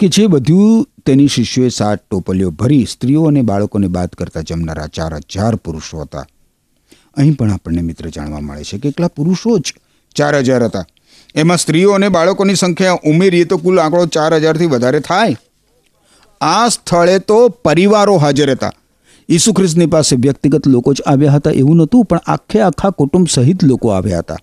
કે 0.00 0.08
જે 0.08 0.26
બધું 0.26 0.88
તેની 1.06 1.28
શિષ્યોએ 1.28 1.68
સાત 1.68 2.02
ટોપલીઓ 2.10 2.50
ભરી 2.50 2.86
સ્ત્રીઓ 2.90 3.24
અને 3.24 3.42
બાળકોને 3.42 3.88
બાદ 3.88 4.08
કરતા 4.08 4.40
જમનારા 4.40 4.86
ચાર 4.86 5.14
હજાર 5.14 5.56
પુરુષો 5.56 6.00
હતા. 6.00 6.26
અહીં 7.14 7.34
પણ 7.36 7.50
આપણને 7.50 7.82
મિત્ર 7.82 8.08
જાણવા 8.08 8.40
મળે 8.40 8.64
છે 8.64 8.78
કે 8.78 8.88
એકલા 8.88 9.08
પુરુષો 9.08 9.58
જ 9.58 9.74
ચાર 10.14 10.38
હજાર 10.38 10.64
હતા. 10.64 10.84
એમાં 11.34 11.58
સ્ત્રીઓ 11.58 11.92
અને 11.92 12.08
બાળકોની 12.08 12.54
સંખ્યા 12.54 12.98
ઉમેરીએ 13.04 13.44
તો 13.44 13.56
કુલ 13.56 13.80
આંકડો 13.80 14.06
ચાર 14.06 14.34
હજારથી 14.34 14.66
વધારે 14.66 15.00
થાય. 15.00 15.36
આ 16.42 16.68
સ્થળે 16.68 17.18
તો 17.18 17.48
પરિવારો 17.48 18.16
હાજર 18.16 18.50
હતા. 18.50 18.72
ઈસુ 19.28 19.52
ખ્રિસ્તની 19.52 19.86
પાસે 19.86 20.16
વ્યક્તિગત 20.16 20.66
લોકો 20.66 20.92
જ 20.92 21.02
આવ્યા 21.06 21.32
હતા 21.32 21.50
એવું 21.50 21.76
નહોતું, 21.76 22.04
પણ 22.04 22.20
આખે 22.26 22.60
આખા 22.60 22.90
કુટુંબ 22.90 23.26
સહિત 23.26 23.64
લોકો 23.64 23.88
આવ્યા 23.88 24.18
હતા. 24.18 24.36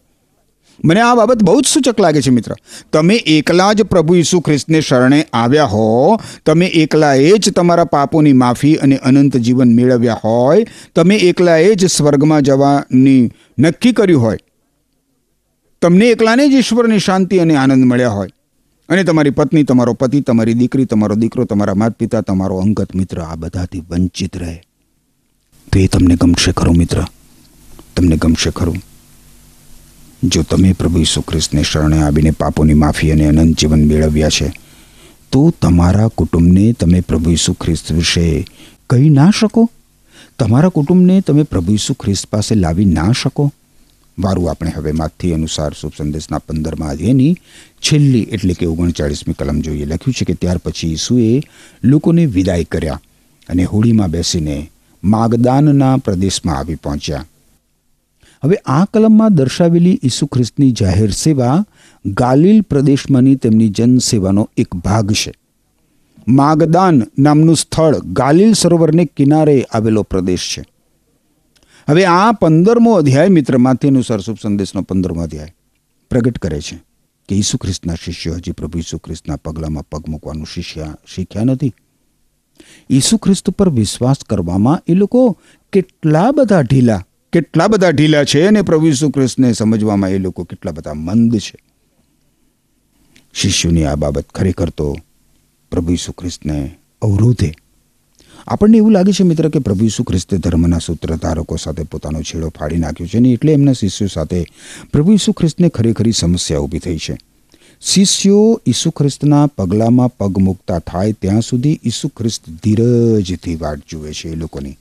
મને 0.85 1.01
આ 1.01 1.15
બાબત 1.15 1.43
બહુ 1.43 1.61
જ 1.61 1.65
સૂચક 1.65 1.99
લાગે 1.99 2.21
છે 2.21 2.29
મિત્ર. 2.29 2.51
તમે 2.93 3.15
એકલા 3.15 3.73
જ 3.73 3.81
પ્રભુ 3.81 4.15
ઈસુ 4.15 4.39
ખ્રિસ્તને 4.39 4.81
શરણે 4.81 5.25
આવ્યા 5.33 5.65
હો, 5.65 6.19
તમે 6.45 6.65
એકલાએ 6.65 7.37
જ 7.37 7.51
તમારા 7.51 7.85
પાપોની 7.85 8.33
માફી 8.33 8.75
અને 8.75 8.97
અનંત 8.97 9.37
જીવન 9.37 9.75
મેળવ્યા 9.75 10.21
હોય, 10.23 10.65
તમે 10.95 11.15
એકલાએ 11.15 11.75
જ 11.75 11.85
સ્વર્ગમાં 11.85 12.41
જવાની 12.41 13.31
નક્કી 13.59 13.91
કર્યું 13.91 14.21
હોય. 14.21 14.37
તમને 15.81 16.07
એકલાને 16.07 16.47
જ 16.47 16.51
ઈશ્વરની 16.51 16.99
શાંતિ 16.99 17.39
અને 17.39 17.55
આનંદ 17.55 17.85
મળ્યા 17.85 18.09
હોય. 18.09 18.29
અને 18.89 19.03
તમારી 19.03 19.29
પત્ની, 19.29 19.63
તમારો 19.63 19.93
પતિ, 19.93 20.21
તમારી 20.21 20.53
દીકરી, 20.53 20.85
તમારો 20.85 21.15
દીકરો, 21.15 21.45
તમારા 21.45 21.73
માતા 21.73 21.95
પિતા 21.99 22.21
તમારો 22.21 22.57
અંગત 22.57 22.95
મિત્ર, 22.95 23.21
આ 23.21 23.35
બધાથી 23.35 23.79
વંચિત 23.79 24.37
રહે. 24.37 24.61
તો 25.71 25.79
એ 25.79 25.87
તમને 25.87 26.15
ગમશે 26.15 26.51
ખરું 26.51 26.77
મિત્ર. 26.77 27.03
તમને 27.95 28.17
ગમશે 28.17 28.49
ખરું. 28.49 28.75
જો 30.23 30.43
તમે 30.43 30.73
પ્રભુ 30.73 30.99
ઈસુ 30.99 31.21
ખ્રિસ્તને 31.21 31.63
શરણે 31.63 32.01
આવીને 32.01 32.31
પાપોની 32.31 32.73
માફી 32.73 33.11
અને 33.11 33.25
અનંત 33.25 33.57
જીવન 33.57 33.87
મેળવ્યા 33.87 34.29
છે, 34.29 34.53
તો 35.31 35.53
તમારા 35.61 36.07
કુટુંબને 36.07 36.73
તમે 36.73 37.01
પ્રભુ 37.01 37.31
ઈસુ 37.31 37.53
ખ્રિસ્ત 37.53 37.91
વિશે 37.91 38.47
કહી 38.89 39.09
ના 39.09 39.31
શકો? 39.39 39.69
તમારા 40.39 40.69
કુટુંબને 40.69 41.21
તમે 41.21 41.43
પ્રભુ 41.43 41.71
ઈસુ 41.71 41.93
ખ્રિસ્ત 41.93 42.27
પાસે 42.27 42.55
લાવી 42.55 42.85
ના 42.85 43.11
શકો? 43.11 43.51
વારું 44.19 44.49
આપણે 44.49 44.71
હવે 44.75 44.91
માથી 44.91 45.33
અનુસાર 45.33 45.73
શુભ 45.73 45.91
સંદેશના 45.97 46.37
પંદરમાં 46.37 46.89
અધ્યાયની 46.89 47.37
છેલ્લી 47.81 48.21
એટલે 48.21 48.53
કે 48.53 48.65
ઓગણચાળીસમી 48.65 49.33
કલમ 49.33 49.61
જોઈએ. 49.61 49.85
લખ્યું 49.85 50.13
છે 50.13 50.25
કે 50.25 50.33
ત્યાર 50.33 50.57
પછી 50.57 50.87
ઈસુએ 50.87 51.41
લોકોને 51.83 52.25
વિદાય 52.25 52.63
કર્યા 52.63 53.01
અને 53.49 53.63
હોળીમાં 53.63 54.11
બેસીને 54.11 54.71
માગદાનના 55.03 55.97
પ્રદેશમાં 55.97 56.57
આવી 56.57 56.75
પહોંચ્યા. 56.75 57.25
હવે 58.43 58.55
આ 58.55 58.85
કલમમાં 58.85 59.33
દર્શાવેલી 59.33 59.99
ઈસુ 60.03 60.25
ખ્રિસ્તની 60.25 60.71
જાહેર 60.71 61.11
સેવા 61.11 61.65
ગાલિલ 62.05 62.61
પ્રદેશમાંની 62.61 63.35
તેમની 63.35 63.69
જનસેવાનો 63.69 64.49
એક 64.57 64.75
ભાગ 64.75 65.11
છે. 65.11 65.33
માગદાન 66.27 67.03
નામનું 67.19 67.55
સ્થળ 67.55 67.97
ગાલિલ 67.97 68.53
સરોવરને 68.53 69.05
કિનારે 69.05 69.65
આવેલો 69.73 70.03
પ્રદેશ 70.03 70.55
છે. 70.57 70.78
હવે 71.89 72.05
આ 72.05 72.31
પંદરમો 72.31 72.93
અધ્યાય 72.93 73.27
મિત્ર 73.27 73.57
માથી 73.57 73.87
અનુસાર 73.87 74.19
શુભ 74.19 74.37
સંદેશનો 74.43 74.81
પંદરમો 74.81 75.21
અધ્યાય 75.21 75.55
પ્રગટ 76.09 76.37
કરે 76.37 76.61
છે 76.61 76.75
કે 77.29 77.35
ઈસુ 77.35 77.57
ખ્રિસ્તના 77.57 77.95
શિષ્યો 77.95 78.33
હજી 78.33 78.51
પ્રભુ 78.51 78.77
ઈસુ 78.77 78.97
ખ્રિસ્તના 78.97 79.35
પગલામાં 79.35 79.83
પગ 79.83 80.09
મૂકવાનું 80.09 80.45
શિષ્યા 80.53 80.97
શીખ્યા 81.15 81.43
નથી. 81.43 81.73
ઈસુ 82.89 83.17
ખ્રિસ્ત 83.17 83.49
પર 83.49 83.69
વિશ્વાસ 83.69 84.15
કરવામાં 84.29 84.83
એ 84.87 84.93
લોકો 84.93 85.37
કેટલા 85.73 86.31
બધા 86.31 86.61
ઢીલા, 86.61 87.05
કેટલા 87.33 87.67
બધા 87.67 87.89
ઢીલા 87.89 88.23
છે 88.23 88.45
અને 88.45 88.61
પ્રભુ 88.61 88.87
ઈસુ 88.87 89.09
ખ્રિસ્તને 89.09 89.53
સમજવામાં 89.53 90.09
એ 90.09 90.17
લોકો 90.17 90.43
કેટલા 90.43 90.71
બધા 90.71 90.93
મંદ 90.93 91.37
છે. 91.37 91.57
શિષ્યોની 93.33 93.85
આ 93.85 93.95
બાબત 93.95 94.29
ખરેખર 94.29 94.69
તો 94.69 94.95
પ્રભુ 95.71 95.91
ઈસુ 95.91 96.11
ખ્રિસ્તને 96.11 96.75
અવરોધે. 97.01 97.53
આપણને 98.47 98.77
એવું 98.77 98.91
લાગે 98.91 99.11
છે 99.11 99.23
મિત્ર 99.23 99.49
કે 99.49 99.59
પ્રભુ 99.59 99.85
ઈસુ 99.85 100.03
ખ્રિસ્તે 100.03 100.37
ધર્મના 100.37 100.77
સૂત્રધારકો 100.77 101.55
સાથે 101.55 101.83
પોતાનો 101.83 102.21
છેડો 102.21 102.49
ફાડી 102.49 102.77
નાખ્યો 102.77 103.07
છે 103.07 103.17
અને 103.17 103.29
એટલે 103.29 103.53
એમના 103.53 103.73
શિષ્યો 103.73 104.07
સાથે 104.07 104.45
પ્રભુ 104.91 105.11
ઈસુ 105.13 105.31
ખ્રિસ્તને 105.31 105.69
ખરેખરી 105.69 106.11
સમસ્યા 106.11 106.59
ઊભી 106.59 106.79
થઈ 106.79 106.97
છે. 106.97 107.17
શિષ્યો 107.81 108.61
ઈસુ 108.67 108.91
ખ્રિસ્તના 108.91 109.47
પગલામાં 109.47 110.17
પગ 110.17 110.37
મૂકતા 110.37 110.79
થાય 110.79 111.11
ત્યાં 111.11 111.41
સુધી 111.41 111.79
ઈસુ 111.85 112.07
ખ્રિસ્ત 112.07 112.49
ધીરજથી 112.63 113.55
વાટ 113.55 113.79
જુએ 113.89 114.11
છે, 114.13 114.29
એ 114.29 114.35
લોકોની 114.35 114.77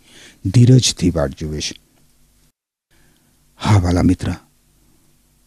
ધીરજથી 0.47 1.11
વાટ 1.11 1.39
જુએ 1.39 1.61
છે. 1.61 1.79
હા 3.57 3.79
વાલા 3.79 4.03
મિત્ર, 4.03 4.35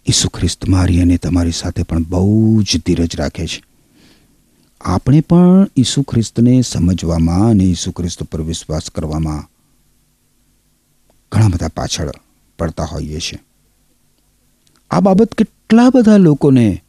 ઈસુ 0.08 0.30
ખ્રિસ્ત 0.30 0.67
મારી 0.67 1.02
અને 1.02 1.17
તમારી 1.17 1.52
સાથે 1.52 1.84
પણ 1.84 2.04
બહુ 2.04 2.62
જ 2.62 2.80
ધીરજ 2.86 3.15
રાખે 3.15 3.47
છે. 3.47 3.70
આપણે 4.86 5.22
પણ 5.22 5.67
ઈસુ 5.78 6.02
ખ્રિસ્તને 6.04 6.62
સમજવામાં 6.62 7.50
અને 7.50 7.63
ઈસુ 7.63 7.91
ખ્રિસ્ત 7.91 8.24
પર 8.24 8.41
વિશ્વાસ 8.41 8.89
કરવામાં 8.89 9.44
ઘણા 11.32 11.48
બધા 11.48 11.67
પાછળ 11.67 12.12
પડતા 12.60 12.84
હોઈએ 12.84 13.20
છીએ. 13.20 13.39
આ 14.91 15.00
બાબત 15.00 15.34
કેટલા 15.34 15.89
બધા 15.89 16.17
લોકોને 16.17 16.84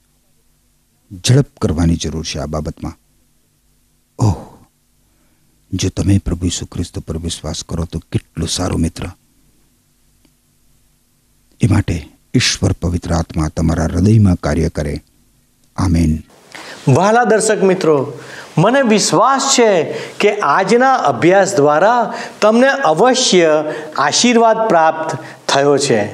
ઝડપ 1.24 1.56
કરવાની 1.60 1.96
જરૂર 1.96 2.24
છે 2.24 2.38
આ 2.38 2.46
બાબતમાં? 2.46 2.98
ઓહ, 4.18 4.66
જો 5.72 5.88
તમે 5.88 6.18
પ્રભુ 6.18 6.46
ઈસુ 6.46 6.66
ખ્રિસ્ત 6.66 6.98
પર 6.98 7.18
વિશ્વાસ 7.18 7.64
કરો 7.64 7.84
તો 7.84 7.98
કેટલું 7.98 8.48
સારું 8.48 8.80
મિત્ર. 8.80 9.08
એ 11.60 11.66
માટે 11.66 12.08
ઈશ્વર 12.34 12.72
પવિત્ર 12.72 13.14
આત્મા 13.14 13.48
તમારા 13.48 13.84
હૃદયમાં 13.84 14.34
કાર્ય 14.34 14.68
કરે. 14.68 15.04
આમેન. 15.76 16.22
વહાલા 16.88 17.24
દર્શક 17.24 17.62
મિત્રો, 17.62 18.12
મને 18.58 18.82
વિશ્વાસ 18.82 19.54
છે 19.54 19.92
કે 20.20 20.38
આજના 20.38 20.94
અભ્યાસ 20.94 21.56
દ્વારા 21.56 22.12
તમને 22.40 22.68
અવશ્ય 22.68 23.64
આશીર્વાદ 23.98 24.68
પ્રાપ્ત 24.68 25.16
થયો 25.48 25.78
છે. 25.78 26.04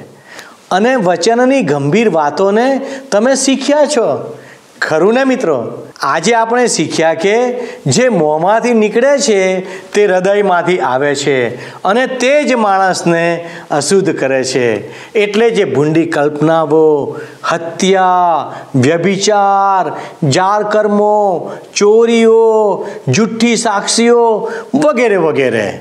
અને 0.71 0.95
વચનની 0.95 1.61
ગંભીર 1.61 2.09
વાતોને 2.09 2.81
તમે 3.11 3.35
શીખ્યા 3.35 3.85
છો. 3.85 4.37
ખરું 4.81 5.13
ને 5.13 5.23
મિત્રો? 5.23 5.87
આજે 6.01 6.33
આપણે 6.33 6.67
શીખ્યા 6.67 7.13
કે 7.13 7.51
જે 7.85 8.09
મોંમાંથી 8.09 8.73
નીકળે 8.73 9.17
છે, 9.17 9.59
તે 9.93 10.05
હૃદયમાંથી 10.05 10.79
આવે 10.79 11.15
છે 11.15 11.55
અને 11.83 12.07
તે 12.07 12.43
જ 12.43 12.53
માણસને 12.53 13.49
અશુદ્ધ 13.71 14.15
કરે 14.19 14.43
છે. 14.43 14.67
એટલે 15.13 15.49
જે 15.49 15.65
ભૂંડી 15.65 16.05
કલ્પનાઓ, 16.05 17.17
હત્યા, 17.51 18.53
વ્યભિચાર 18.75 19.91
જાળ 20.29 20.63
કર્મો 20.63 21.51
ચોરીઓ 21.75 22.87
જુઠ્ઠી 23.07 23.55
સાક્ષીઓ 23.55 24.51
વગેરે 24.73 25.15
વગેરે. 25.15 25.79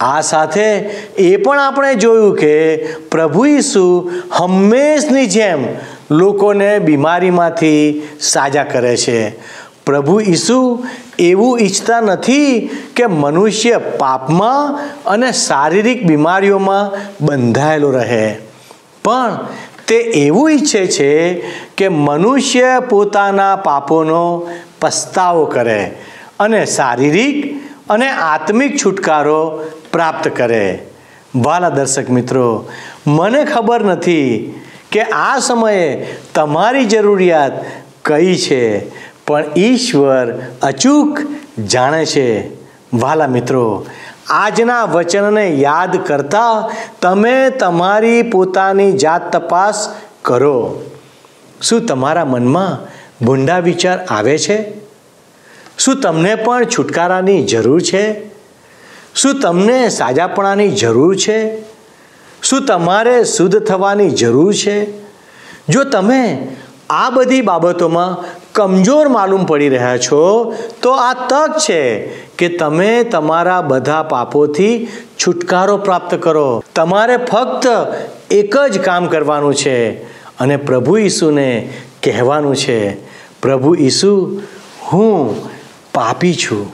આ 0.00 0.20
સાથે 0.20 0.76
એ 1.16 1.36
પણ 1.36 1.60
આપણે 1.60 1.94
જોયું 1.94 2.36
કે 2.36 2.76
પ્રભુ 3.10 3.46
ઈસુ 3.46 4.10
હંમેશની 4.32 5.26
જેમ 5.26 5.64
લોકોને 6.10 6.78
બીમારીમાંથી 6.78 8.02
સાજા 8.20 8.64
કરે 8.64 8.96
છે. 8.96 9.30
પ્રભુ 9.86 10.20
ઈસુ 10.20 10.86
એવું 11.18 11.60
ઈચ્છતા 11.60 12.00
નથી 12.00 12.70
કે 12.96 13.06
મનુષ્ય 13.06 13.78
પાપમાં 13.78 14.88
અને 15.06 15.32
શારીરિક 15.32 16.06
બીમારીઓમાં 16.06 17.00
બંધાયેલો 17.26 17.90
રહે. 17.90 18.36
પણ 19.04 19.46
તે 19.88 19.96
એવું 19.96 20.50
ઈચ્છે 20.50 20.86
છે 20.86 21.34
કે 21.76 21.88
મનુષ્ય 21.88 22.82
પોતાના 22.90 23.56
પાપોનો 23.56 24.50
પસ્તાવો 24.80 25.44
કરે 25.44 25.84
અને 26.40 26.66
શારીરિક 26.66 27.60
અને 27.90 28.10
આત્મિક 28.10 28.76
છુટકારો 28.76 29.64
પ્રાપ્ત 29.92 30.28
કરે. 30.28 30.78
વાલા 31.36 31.68
દર્શક 31.68 32.10
મિત્રો, 32.10 32.68
મને 33.06 33.44
ખબર 33.44 33.84
નથી 33.84 34.54
કે 34.96 35.02
આ 35.02 35.38
સમયે 35.38 36.16
તમારી 36.34 36.84
જરૂરિયાત 36.84 37.52
કઈ 38.04 38.36
છે? 38.36 38.90
પણ 39.24 39.44
ઈશ્વર 39.56 40.32
અચૂક 40.62 41.18
જાણે 41.60 42.04
છે. 42.04 42.48
વાલા 42.94 43.26
મિત્રો, 43.26 43.86
આજના 44.30 44.84
વચનને 44.84 45.50
યાદ 45.50 46.06
કરતા 46.06 46.70
તમે 47.02 47.50
તમારી 47.50 48.22
પોતાની 48.22 48.92
જાત 48.92 49.36
તપાસ 49.36 49.94
કરો. 50.22 50.82
શું 51.62 51.86
તમારા 51.86 52.24
મનમાં 52.24 52.88
ભૂંડા 53.24 53.58
વિચાર 53.58 54.04
આવે 54.04 54.38
છે? 54.38 54.72
શું 55.78 56.00
તમને 56.00 56.34
પણ 56.34 56.64
છુટકારાની 56.64 57.44
જરૂર 57.44 57.80
છે? 57.80 58.30
શું 59.14 59.40
તમને 59.40 59.88
સાજાપણાની 59.88 60.68
જરૂર 60.68 61.16
છે? 61.16 61.65
શું 62.42 62.66
તમારે 62.66 63.24
શુદ્ધ 63.24 63.58
થવાની 63.58 64.10
જરૂર 64.10 64.54
છે? 64.54 65.06
જો 65.68 65.84
તમે 65.84 66.48
આ 66.90 67.10
બધી 67.10 67.40
બાબતોમાં 67.40 68.24
કમજોર 68.52 69.08
માલુમ 69.08 69.44
પડી 69.44 69.68
રહ્યા 69.68 69.98
છો, 69.98 70.54
તો 70.82 70.90
આ 70.90 71.14
તક 71.14 71.58
છે 71.58 72.06
કે 72.38 72.48
તમે 72.48 73.02
તમારા 73.02 73.60
બધા 73.60 74.02
પાપોથી 74.02 74.88
છુટકારો 75.18 75.76
પ્રાપ્ત 75.76 76.14
કરો. 76.14 76.64
તમારે 76.74 77.16
ફક્ત 77.16 77.66
એક 78.30 78.56
જ 78.56 78.78
કામ 78.78 79.06
કરવાનું 79.06 79.54
છે, 79.54 80.02
અને 80.38 80.56
પ્રભુ 80.56 80.96
ઈસુને 80.96 81.72
કહેવાનું 82.02 82.56
છે, 82.56 83.04
પ્રભુ 83.40 83.74
ઈસુ, 83.74 84.42
હું 84.92 85.36
પાપી 85.92 86.34
છું. 86.34 86.72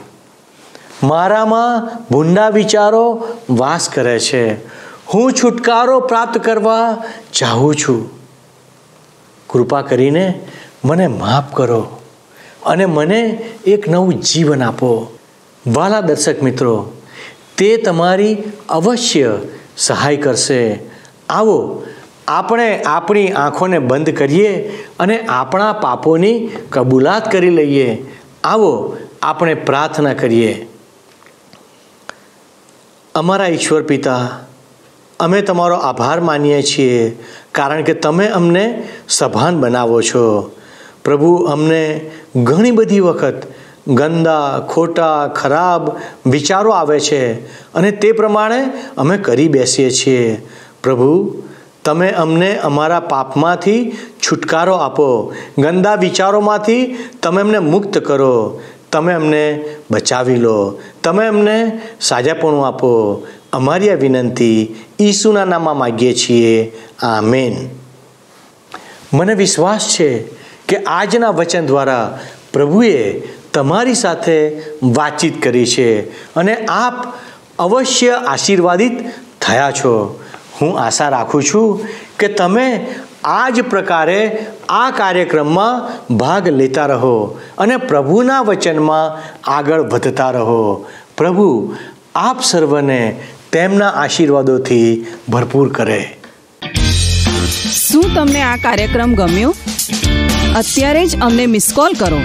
મારામાં 1.03 1.91
ભૂંડા 2.11 2.49
વિચારો 2.49 3.27
વાસ 3.49 3.89
કરે 3.89 4.19
છે. 4.19 4.72
હું 5.13 5.33
છુટકારો 5.33 5.99
પ્રાપ્ત 5.99 6.37
કરવા 6.37 7.03
ચાહું 7.33 7.75
છું. 7.75 8.09
કૃપા 9.47 9.81
કરીને 9.81 10.47
મને 10.85 11.07
માફ 11.07 11.55
કરો 11.55 11.99
અને 12.65 12.85
મને 12.85 13.19
એક 13.65 13.89
નવું 13.89 14.13
જીવન 14.13 14.63
આપો. 14.63 15.17
વાલા 15.67 16.01
દર્શક 16.01 16.43
મિત્રો, 16.43 16.91
તે 17.57 17.77
તમારી 17.77 18.37
અવશ્ય 18.69 19.37
સહાય 19.77 20.17
કરશે. 20.17 20.79
આવો, 21.29 21.83
આપણે 22.27 22.83
આપણી 22.83 23.27
આંખોને 23.27 23.79
બંધ 23.79 24.09
કરીએ 24.09 24.69
અને 24.99 25.19
આપણા 25.19 25.73
પાપોની 25.73 26.49
કબૂલાત 26.69 27.31
કરી 27.31 27.49
લઈએ. 27.49 28.15
આવો, 28.43 28.97
આપણે 29.21 29.53
પ્રાર્થના 29.53 30.13
કરીએ. 30.13 30.69
અમારા 33.15 33.47
ઈશ્વર 33.47 33.81
પિતા 33.81 34.39
અમે 35.23 35.41
તમારો 35.41 35.75
આભાર 35.75 36.19
માનીએ 36.19 36.61
છીએ, 36.61 37.19
કારણ 37.51 37.83
કે 37.83 37.93
તમે 37.93 38.27
અમને 38.27 38.63
સભાન 39.09 39.59
બનાવો 39.59 40.01
છો. 40.01 40.51
પ્રભુ, 41.05 41.35
અમને 41.35 42.11
ઘણી 42.35 42.71
બધી 42.71 42.99
વખત 42.99 43.37
ગંદા, 43.87 44.59
ખોટા, 44.69 45.27
ખરાબ 45.27 45.91
વિચારો 46.29 46.71
આવે 46.71 46.99
છે 46.99 47.21
અને 47.73 47.91
તે 47.91 48.11
પ્રમાણે 48.11 48.59
અમે 48.97 49.17
કરી 49.17 49.47
બેસીએ 49.47 49.89
છીએ. 49.89 50.47
પ્રભુ, 50.83 51.43
તમે 51.85 52.09
અમને 52.11 52.57
અમારા 52.57 52.99
પાપમાંથી 52.99 53.91
છુટકારો 54.25 54.73
આપો. 54.73 55.33
ગંદા 55.57 55.95
વિચારોમાંથી 55.95 56.95
તમે 57.23 57.41
અમને 57.41 57.59
મુક્ત 57.59 57.97
કરો. 57.97 58.61
તમે 58.91 59.13
અમને 59.13 59.65
બચાવી 59.91 60.35
લો. 60.35 60.79
તમે 61.03 61.25
અમને 61.27 61.57
સાજાપણું 62.01 62.67
આપો. 62.67 62.91
અમારી 63.53 63.89
આ 63.89 63.95
વિનંતી 63.95 64.75
ઈસુના 65.03 65.45
નામમાં 65.45 65.77
માગીએ 65.77 66.13
છીએ. 66.13 66.71
આમેન. 67.01 67.69
મને 69.13 69.33
વિશ્વાસ 69.33 69.87
છે 69.89 70.23
કે 70.67 70.77
આજના 70.77 71.29
વચન 71.29 71.65
દ્વારા 71.65 72.19
પ્રભુએ 72.53 73.21
તમારી 73.53 73.93
સાથે 73.93 74.61
વાતચીત 74.83 75.43
કરી 75.43 75.65
છે 75.65 76.01
અને 76.35 76.55
આપ 76.55 77.13
અવશ્ય 77.59 78.11
આશીર્વાદિત 78.27 78.91
થયા 79.41 79.71
છો. 79.71 80.19
હું 80.61 80.79
આશા 80.79 81.09
રાખું 81.09 81.43
છું 81.43 81.87
કે 82.19 82.27
તમે 82.27 82.95
આ 83.23 83.49
જ 83.49 83.61
પ્રકારે 83.61 84.45
આ 84.69 84.91
કાર્યક્રમમાં 84.91 85.91
ભાગ 86.17 86.47
લેતા 86.47 86.85
રહો 86.85 87.39
અને 87.57 87.77
પ્રભુના 87.77 88.41
વચનમાં 88.41 89.21
આગળ 89.51 89.81
વધતા 89.81 90.31
રહો. 90.31 90.85
પ્રભુ, 91.17 91.75
આપ 92.15 92.43
સર્વને 92.43 93.19
તેમના 93.53 93.89
આશીર્વાદોથી 93.89 95.05
ભરપૂર 95.29 95.73
કરે. 95.73 96.17
શું 97.89 98.15
તમને 98.15 98.41
આ 98.41 98.55
કાર્યક્રમ 98.55 99.13
ગમ્યો? 99.15 99.55
અત્યારે 100.55 101.05
જ 101.05 101.19
અમને 101.19 101.45
મિસ 101.45 101.67
કોલ 101.75 101.93
કરો. 101.93 102.19